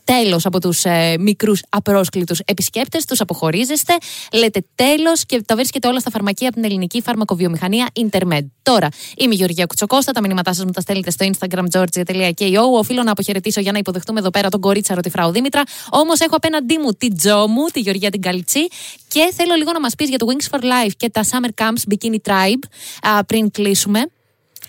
τέλος 0.03 0.45
από 0.45 0.59
τους 0.59 0.85
ε, 0.85 1.15
μικρούς 1.19 1.63
απρόσκλητους 1.69 2.39
επισκέπτες, 2.39 3.05
τους 3.05 3.21
αποχωρίζεστε, 3.21 3.97
λέτε 4.33 4.65
τέλος 4.75 5.25
και 5.25 5.41
τα 5.41 5.55
βρίσκετε 5.55 5.87
όλα 5.87 5.99
στα 5.99 6.09
φαρμακεία 6.09 6.47
από 6.47 6.55
την 6.55 6.65
ελληνική 6.65 7.01
φαρμακοβιομηχανία 7.01 7.87
Intermed. 7.93 8.45
Τώρα, 8.61 8.87
είμαι 9.17 9.33
η 9.33 9.37
Γεωργία 9.37 9.65
Κουτσοκώστα, 9.65 10.11
τα 10.11 10.21
μηνύματά 10.21 10.53
σας 10.53 10.65
μου 10.65 10.71
τα 10.71 10.81
στέλνετε 10.81 11.11
στο 11.11 11.25
Instagram 11.31 11.65
georgia.ko. 11.71 12.61
Οφείλω 12.77 13.03
να 13.03 13.11
αποχαιρετήσω 13.11 13.61
για 13.61 13.71
να 13.71 13.77
υποδεχτούμε 13.77 14.19
εδώ 14.19 14.29
πέρα 14.29 14.49
τον 14.55 14.63
κορίτσαρο 14.63 15.01
τη 15.01 15.09
Φράου 15.09 15.31
Δήμητρα. 15.31 15.63
Όμως 15.89 16.19
έχω 16.19 16.35
απέναντί 16.35 16.77
μου 16.77 16.91
την 16.91 17.17
Τζο 17.17 17.47
μου, 17.47 17.65
τη 17.73 17.79
Γεωργία 17.79 18.09
την 18.09 18.21
Καλιτσή. 18.21 18.67
Και 19.07 19.33
θέλω 19.35 19.53
λίγο 19.55 19.71
να 19.71 19.79
μας 19.79 19.95
πεις 19.95 20.09
για 20.09 20.17
το 20.17 20.27
Wings 20.29 20.55
for 20.55 20.61
Life 20.63 20.91
και 20.97 21.09
τα 21.09 21.23
Summer 21.23 21.63
Camps 21.63 21.93
Bikini 21.93 22.17
Tribe 22.29 22.63
α, 23.01 23.23
πριν 23.23 23.51
κλείσουμε. 23.51 24.09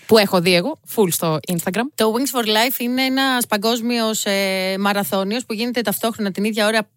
Που 0.05 0.17
έχω 0.17 0.41
δει 0.41 0.53
εγώ, 0.53 0.79
full 0.95 1.07
στο 1.11 1.39
Instagram. 1.51 1.87
Το 1.95 2.13
Wings 2.15 2.39
for 2.39 2.45
Life 2.45 2.79
είναι 2.79 3.03
ένας 3.03 3.47
παγκόσμιος 3.47 4.25
ε, 4.25 4.75
μαραθώνιος 4.79 5.45
που 5.45 5.53
γίνεται 5.53 5.81
ταυτόχρονα 5.81 6.31
την 6.31 6.43
ίδια 6.43 6.65
ώρα 6.65 6.89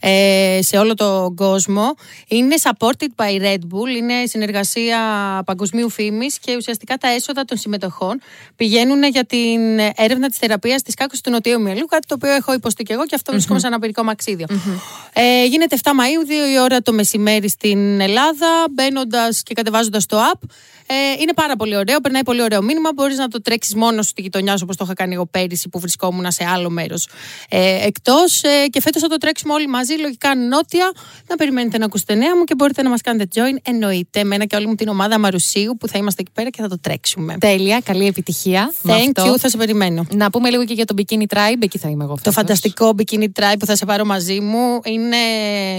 ε, 0.00 0.58
σε 0.62 0.76
όλο 0.76 0.94
τον 0.94 1.34
κόσμο. 1.34 1.94
Είναι 2.28 2.54
supported 2.62 3.08
by 3.16 3.42
Red 3.42 3.58
Bull, 3.58 3.96
είναι 3.96 4.26
συνεργασία 4.26 4.98
παγκοσμίου 5.46 5.90
φήμης 5.90 6.38
και 6.38 6.56
ουσιαστικά 6.56 6.96
τα 6.96 7.08
έσοδα 7.08 7.44
των 7.44 7.56
συμμετοχών 7.56 8.20
πηγαίνουν 8.56 9.04
για 9.04 9.24
την 9.24 9.78
έρευνα 9.96 10.28
της 10.28 10.38
θεραπείας 10.38 10.82
της 10.82 10.94
κάκου 10.94 11.16
του 11.22 11.30
νοτιού 11.30 11.60
μυαλού, 11.60 11.86
κάτι 11.86 12.06
το 12.06 12.14
οποίο 12.14 12.34
έχω 12.34 12.52
υποστεί 12.52 12.82
και 12.82 12.92
εγώ 12.92 13.06
και 13.06 13.14
αυτό 13.14 13.32
βρίσκομαι 13.32 13.58
σε 13.58 13.66
ένα 13.66 13.78
πυρικό 13.78 14.02
μαξίδιο. 14.02 14.46
Ε, 15.12 15.44
γίνεται 15.44 15.76
7 15.82 15.90
Μαου, 15.94 16.26
2 16.26 16.52
η 16.52 16.60
ώρα 16.60 16.82
το 16.82 16.92
μεσημέρι 16.92 17.48
στην 17.48 18.00
Ελλάδα, 18.00 18.46
μπαίνοντας 18.70 19.42
και 19.42 19.54
κατεβάζοντας 19.54 20.06
το 20.06 20.18
app. 20.32 20.48
Ε, 20.88 20.94
είναι 21.20 21.32
πάρα 21.34 21.56
πολύ 21.56 21.76
ωραίο, 21.76 22.00
περνάει 22.00 22.22
πολύ 22.22 22.42
ωραίο 22.42 22.62
μήνυμα. 22.62 22.90
Μπορείς 22.94 23.16
να 23.16 23.28
το 23.28 23.42
τρέξεις 23.42 23.74
μόνος 23.74 24.04
σου 24.04 24.10
στη 24.10 24.22
γειτονιά 24.22 24.56
σου, 24.56 24.60
όπως 24.62 24.76
το 24.76 24.84
είχα 24.84 24.94
κάνει 24.94 25.14
εγώ 25.14 25.26
πέρυσι 25.26 25.68
που 25.68 25.78
βρισκόμουν 25.78 26.30
σε 26.32 26.44
άλλο 26.44 26.70
μέρος 26.70 27.08
ε, 27.48 27.86
εκτός. 27.86 28.42
Ε, 28.42 28.66
και 28.66 28.80
φέτος 28.80 29.02
θα 29.02 29.08
το 29.08 29.16
τρέξουμε 29.16 29.45
όλοι 29.52 29.66
μαζί, 29.66 29.94
λογικά 30.00 30.34
νότια. 30.36 30.90
Να 31.28 31.36
περιμένετε 31.36 31.78
να 31.78 31.84
ακούσετε 31.84 32.14
νέα 32.14 32.36
μου 32.36 32.44
και 32.44 32.54
μπορείτε 32.54 32.82
να 32.82 32.88
μας 32.90 33.00
κάνετε 33.00 33.40
join. 33.40 33.56
Εννοείται, 33.62 34.20
εμένα 34.20 34.44
και 34.44 34.56
όλη 34.56 34.66
μου 34.66 34.74
την 34.74 34.88
ομάδα 34.88 35.18
Μαρουσίου 35.18 35.76
που 35.80 35.88
θα 35.88 35.98
είμαστε 35.98 36.22
εκεί 36.22 36.30
πέρα 36.34 36.50
και 36.50 36.62
θα 36.62 36.68
το 36.68 36.78
τρέξουμε. 36.80 37.36
Τέλεια, 37.40 37.80
καλή 37.84 38.06
επιτυχία. 38.06 38.72
με 38.82 38.92
Thank 38.94 39.10
αυτό. 39.18 39.32
you, 39.32 39.38
θα 39.38 39.48
σε 39.48 39.56
περιμένω. 39.56 40.06
Να 40.14 40.30
πούμε 40.30 40.50
λίγο 40.50 40.64
και 40.64 40.74
για 40.74 40.84
το 40.84 40.94
Bikini 40.98 41.34
Tribe, 41.36 41.58
εκεί 41.60 41.78
θα 41.78 41.88
είμαι 41.88 42.04
εγώ. 42.04 42.12
Το 42.12 42.18
φέτος. 42.18 42.34
φανταστικό 42.34 42.94
Bikini 42.98 43.24
Tribe 43.40 43.56
που 43.58 43.66
θα 43.66 43.76
σε 43.76 43.84
πάρω 43.84 44.04
μαζί 44.04 44.40
μου 44.40 44.80
είναι, 44.84 45.16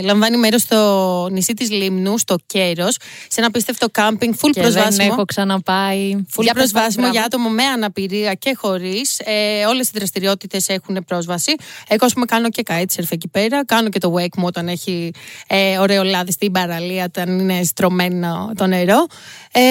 λαμβάνει 0.03 0.37
μέρος 0.37 0.61
στο 0.61 1.27
νησί 1.31 1.53
της 1.53 1.71
Λίμνου, 1.71 2.17
στο 2.17 2.35
Κέρος, 2.45 2.95
σε 3.27 3.39
ένα 3.39 3.47
απίστευτο 3.47 3.87
κάμπινγκ, 3.91 4.33
full 4.33 4.49
Και 4.51 4.61
προσβάσιμο. 4.61 4.95
δεν 4.97 5.07
έχω 5.07 5.25
ξαναπάει. 5.25 6.25
Full 6.35 6.43
Για 6.43 6.53
πες 6.53 6.61
προσβάσιμο 6.71 7.05
πάλι, 7.05 7.17
για 7.17 7.27
μπράβο. 7.29 7.43
άτομο 7.49 7.49
με 7.49 7.63
αναπηρία 7.63 8.33
και 8.33 8.53
χωρίς. 8.57 9.19
Ε, 9.19 9.65
Όλες 9.65 9.87
οι 9.87 9.91
δραστηριότητες 9.93 10.67
έχουν 10.69 11.03
πρόσβαση. 11.07 11.55
Εγώ, 11.87 12.05
ας 12.05 12.13
πούμε, 12.13 12.25
κάνω 12.25 12.49
και 12.49 12.63
kitesurf 12.67 13.05
εκεί 13.09 13.27
πέρα. 13.27 13.56
Κάνω 13.65 13.89
και 13.89 13.99
το 13.99 14.13
wake 14.17 14.37
μου 14.37 14.45
όταν 14.45 14.67
έχει 14.67 15.11
ε, 15.47 15.77
ωραίο 15.77 16.03
λάδι 16.03 16.31
στην 16.31 16.51
παραλία, 16.51 17.03
όταν 17.03 17.39
είναι 17.39 17.63
στρωμένο 17.63 18.51
το 18.55 18.67
νερό. 18.67 19.05
Ε, 19.51 19.61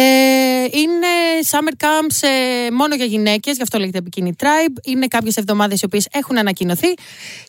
είναι 0.63 1.07
summer 1.51 1.85
camps 1.85 2.29
ε, 2.29 2.71
μόνο 2.71 2.95
για 2.95 3.05
γυναίκες, 3.05 3.57
γι' 3.57 3.63
αυτό 3.63 3.79
λέγεται 3.79 4.01
Bikini 4.05 4.31
Tribe. 4.43 4.75
Είναι 4.85 5.07
κάποιες 5.07 5.37
εβδομάδες 5.37 5.81
οι 5.81 5.85
οποίες 5.85 6.09
έχουν 6.13 6.39
ανακοινωθεί. 6.39 6.95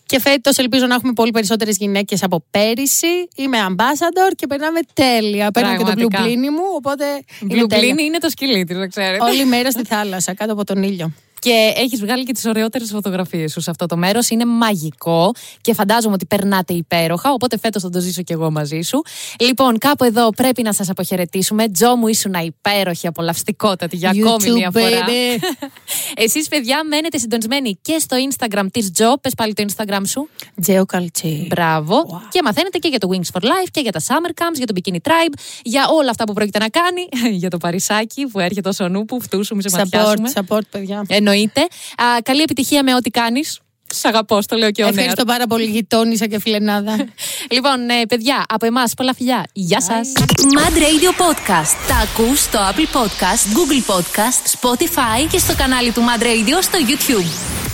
Και 0.05 0.19
φέτος 0.19 0.57
ελπίζω 0.57 0.85
να 0.85 0.95
έχουμε 0.95 1.13
πολύ 1.13 1.31
περισσότερες 1.31 1.77
γυναίκες 1.77 2.23
από 2.23 2.43
πέρυσι. 2.51 3.27
Είμαι 3.35 3.57
ambassador 3.69 4.31
και 4.35 4.47
περνάμε 4.47 4.79
τέλεια. 4.93 5.51
Παίρνω 5.51 5.71
και 5.71 5.83
το 5.83 5.83
blue 5.83 5.95
Πραγματικά. 5.95 6.23
blinny 6.23 6.49
μου, 6.49 6.63
οπότε. 6.75 7.05
είναι 7.49 7.61
Blue 7.63 7.69
τέλεια. 7.69 7.95
Blue 7.95 7.99
είναι 7.99 8.17
το 8.17 8.29
σκυλί 8.29 8.63
τη, 8.63 8.73
να 8.73 8.87
ξέρετε. 8.87 9.23
Όλη 9.23 9.45
μέρα 9.45 9.71
στη 9.71 9.83
θάλασσα, 9.83 10.33
κάτω 10.33 10.53
από 10.53 10.63
τον 10.63 10.83
ήλιο. 10.83 11.11
Και 11.47 11.73
έχεις 11.75 11.99
βγάλει 11.99 12.23
και 12.23 12.33
τις 12.33 12.45
ωραιότερες 12.45 12.89
φωτογραφίες 12.89 13.51
σου 13.51 13.61
σε 13.61 13.69
αυτό 13.69 13.85
το 13.85 13.97
μέρος. 13.97 14.29
Είναι 14.29 14.45
μαγικό 14.45 15.31
και 15.61 15.73
φαντάζομαι 15.73 16.13
ότι 16.13 16.25
περνάτε 16.25 16.73
υπέροχα. 16.73 17.31
Οπότε 17.31 17.57
φέτος 17.59 17.81
θα 17.81 17.89
το 17.89 17.99
ζήσω 17.99 18.21
κι 18.21 18.33
εγώ 18.33 18.51
μαζί 18.51 18.81
σου. 18.81 19.01
Λοιπόν, 19.39 19.77
κάπου 19.77 20.03
εδώ 20.03 20.29
πρέπει 20.29 20.61
να 20.61 20.73
σας 20.73 20.89
αποχαιρετήσουμε. 20.89 21.69
Τζο 21.69 21.95
μου 21.95 22.07
ήσουν 22.07 22.33
υπέροχη, 22.33 23.07
απολαυστικότατη 23.07 23.95
για 23.95 24.09
ακόμη 24.09 24.35
YouTube, 24.47 24.53
μια 24.53 24.71
φορά. 24.71 25.05
baby. 25.05 25.43
Εσείς, 26.25 26.47
παιδιά, 26.47 26.83
μένετε 26.89 27.17
συντονισμένοι 27.17 27.79
και 27.81 27.97
στο 27.99 28.17
Instagram 28.29 28.65
της 28.71 28.91
Τζο. 28.91 29.17
Πες 29.21 29.33
πάλι 29.33 29.53
το 29.53 29.65
Instagram 29.67 30.01
σου. 30.07 30.29
Τζέο 30.61 30.85
Καλτσί. 30.85 31.45
Μπράβο. 31.49 32.21
Και 32.31 32.41
μαθαίνετε 32.43 32.77
και 32.77 32.87
για 32.87 32.99
το 32.99 33.09
Wings 33.11 33.39
for 33.39 33.43
Life 33.43 33.67
και 33.71 33.79
για 33.81 33.91
τα 33.91 33.99
Summer 33.99 34.41
Camps, 34.41 34.55
για 34.55 34.65
το 34.65 34.73
Bikini 34.77 35.07
Tribe, 35.07 35.33
για 35.63 35.87
όλα 35.91 36.09
αυτά 36.09 36.23
που 36.23 36.33
πρόκειται 36.33 36.59
να 36.59 36.69
κάνει. 36.69 37.07
για 37.41 37.49
το 37.49 37.57
Παρισάκι 37.57 38.25
που 38.25 38.39
έρχεται 38.39 38.61
τόσο 38.61 38.87
νου 38.87 39.05
που 39.05 39.21
φτούσουμε 39.21 39.61
σε 39.61 39.69
Support, 39.71 39.77
ματιάσουμε. 39.77 40.31
support, 40.33 40.61
παιδιά. 40.69 41.05
Εννοείται. 41.07 41.36
Α, 41.43 42.21
καλή 42.23 42.41
επιτυχία 42.41 42.83
με 42.83 42.95
ό,τι 42.95 43.09
κάνεις. 43.09 43.59
Σ' 43.93 44.05
αγαπώ, 44.05 44.39
το 44.45 44.55
λέω 44.55 44.71
και 44.71 44.83
ο 44.83 44.87
Ευχαριστώ 44.87 45.25
πάρα 45.25 45.47
πολύ, 45.47 45.65
γειτόνισσα 45.65 46.27
και 46.27 46.39
φιλενάδα. 46.39 46.95
λοιπόν, 47.55 47.89
ε, 47.89 48.05
παιδιά, 48.05 48.45
από 48.49 48.65
εμάς 48.65 48.93
πολλά 48.93 49.13
φιλιά. 49.13 49.45
Γεια 49.53 49.81
σας. 49.81 50.11
Mad 50.57 50.77
Radio 50.77 51.21
Podcast. 51.21 51.87
Τα 51.87 51.95
ακούς 51.95 52.39
στο 52.39 52.59
Apple 52.59 52.97
Podcast, 52.97 53.43
Google 53.57 53.93
Podcast, 53.93 54.59
Spotify 54.59 55.27
και 55.31 55.37
στο 55.37 55.55
κανάλι 55.55 55.91
του 55.91 56.01
Mad 56.01 56.23
Radio 56.23 56.57
στο 56.61 56.77
YouTube. 56.87 57.66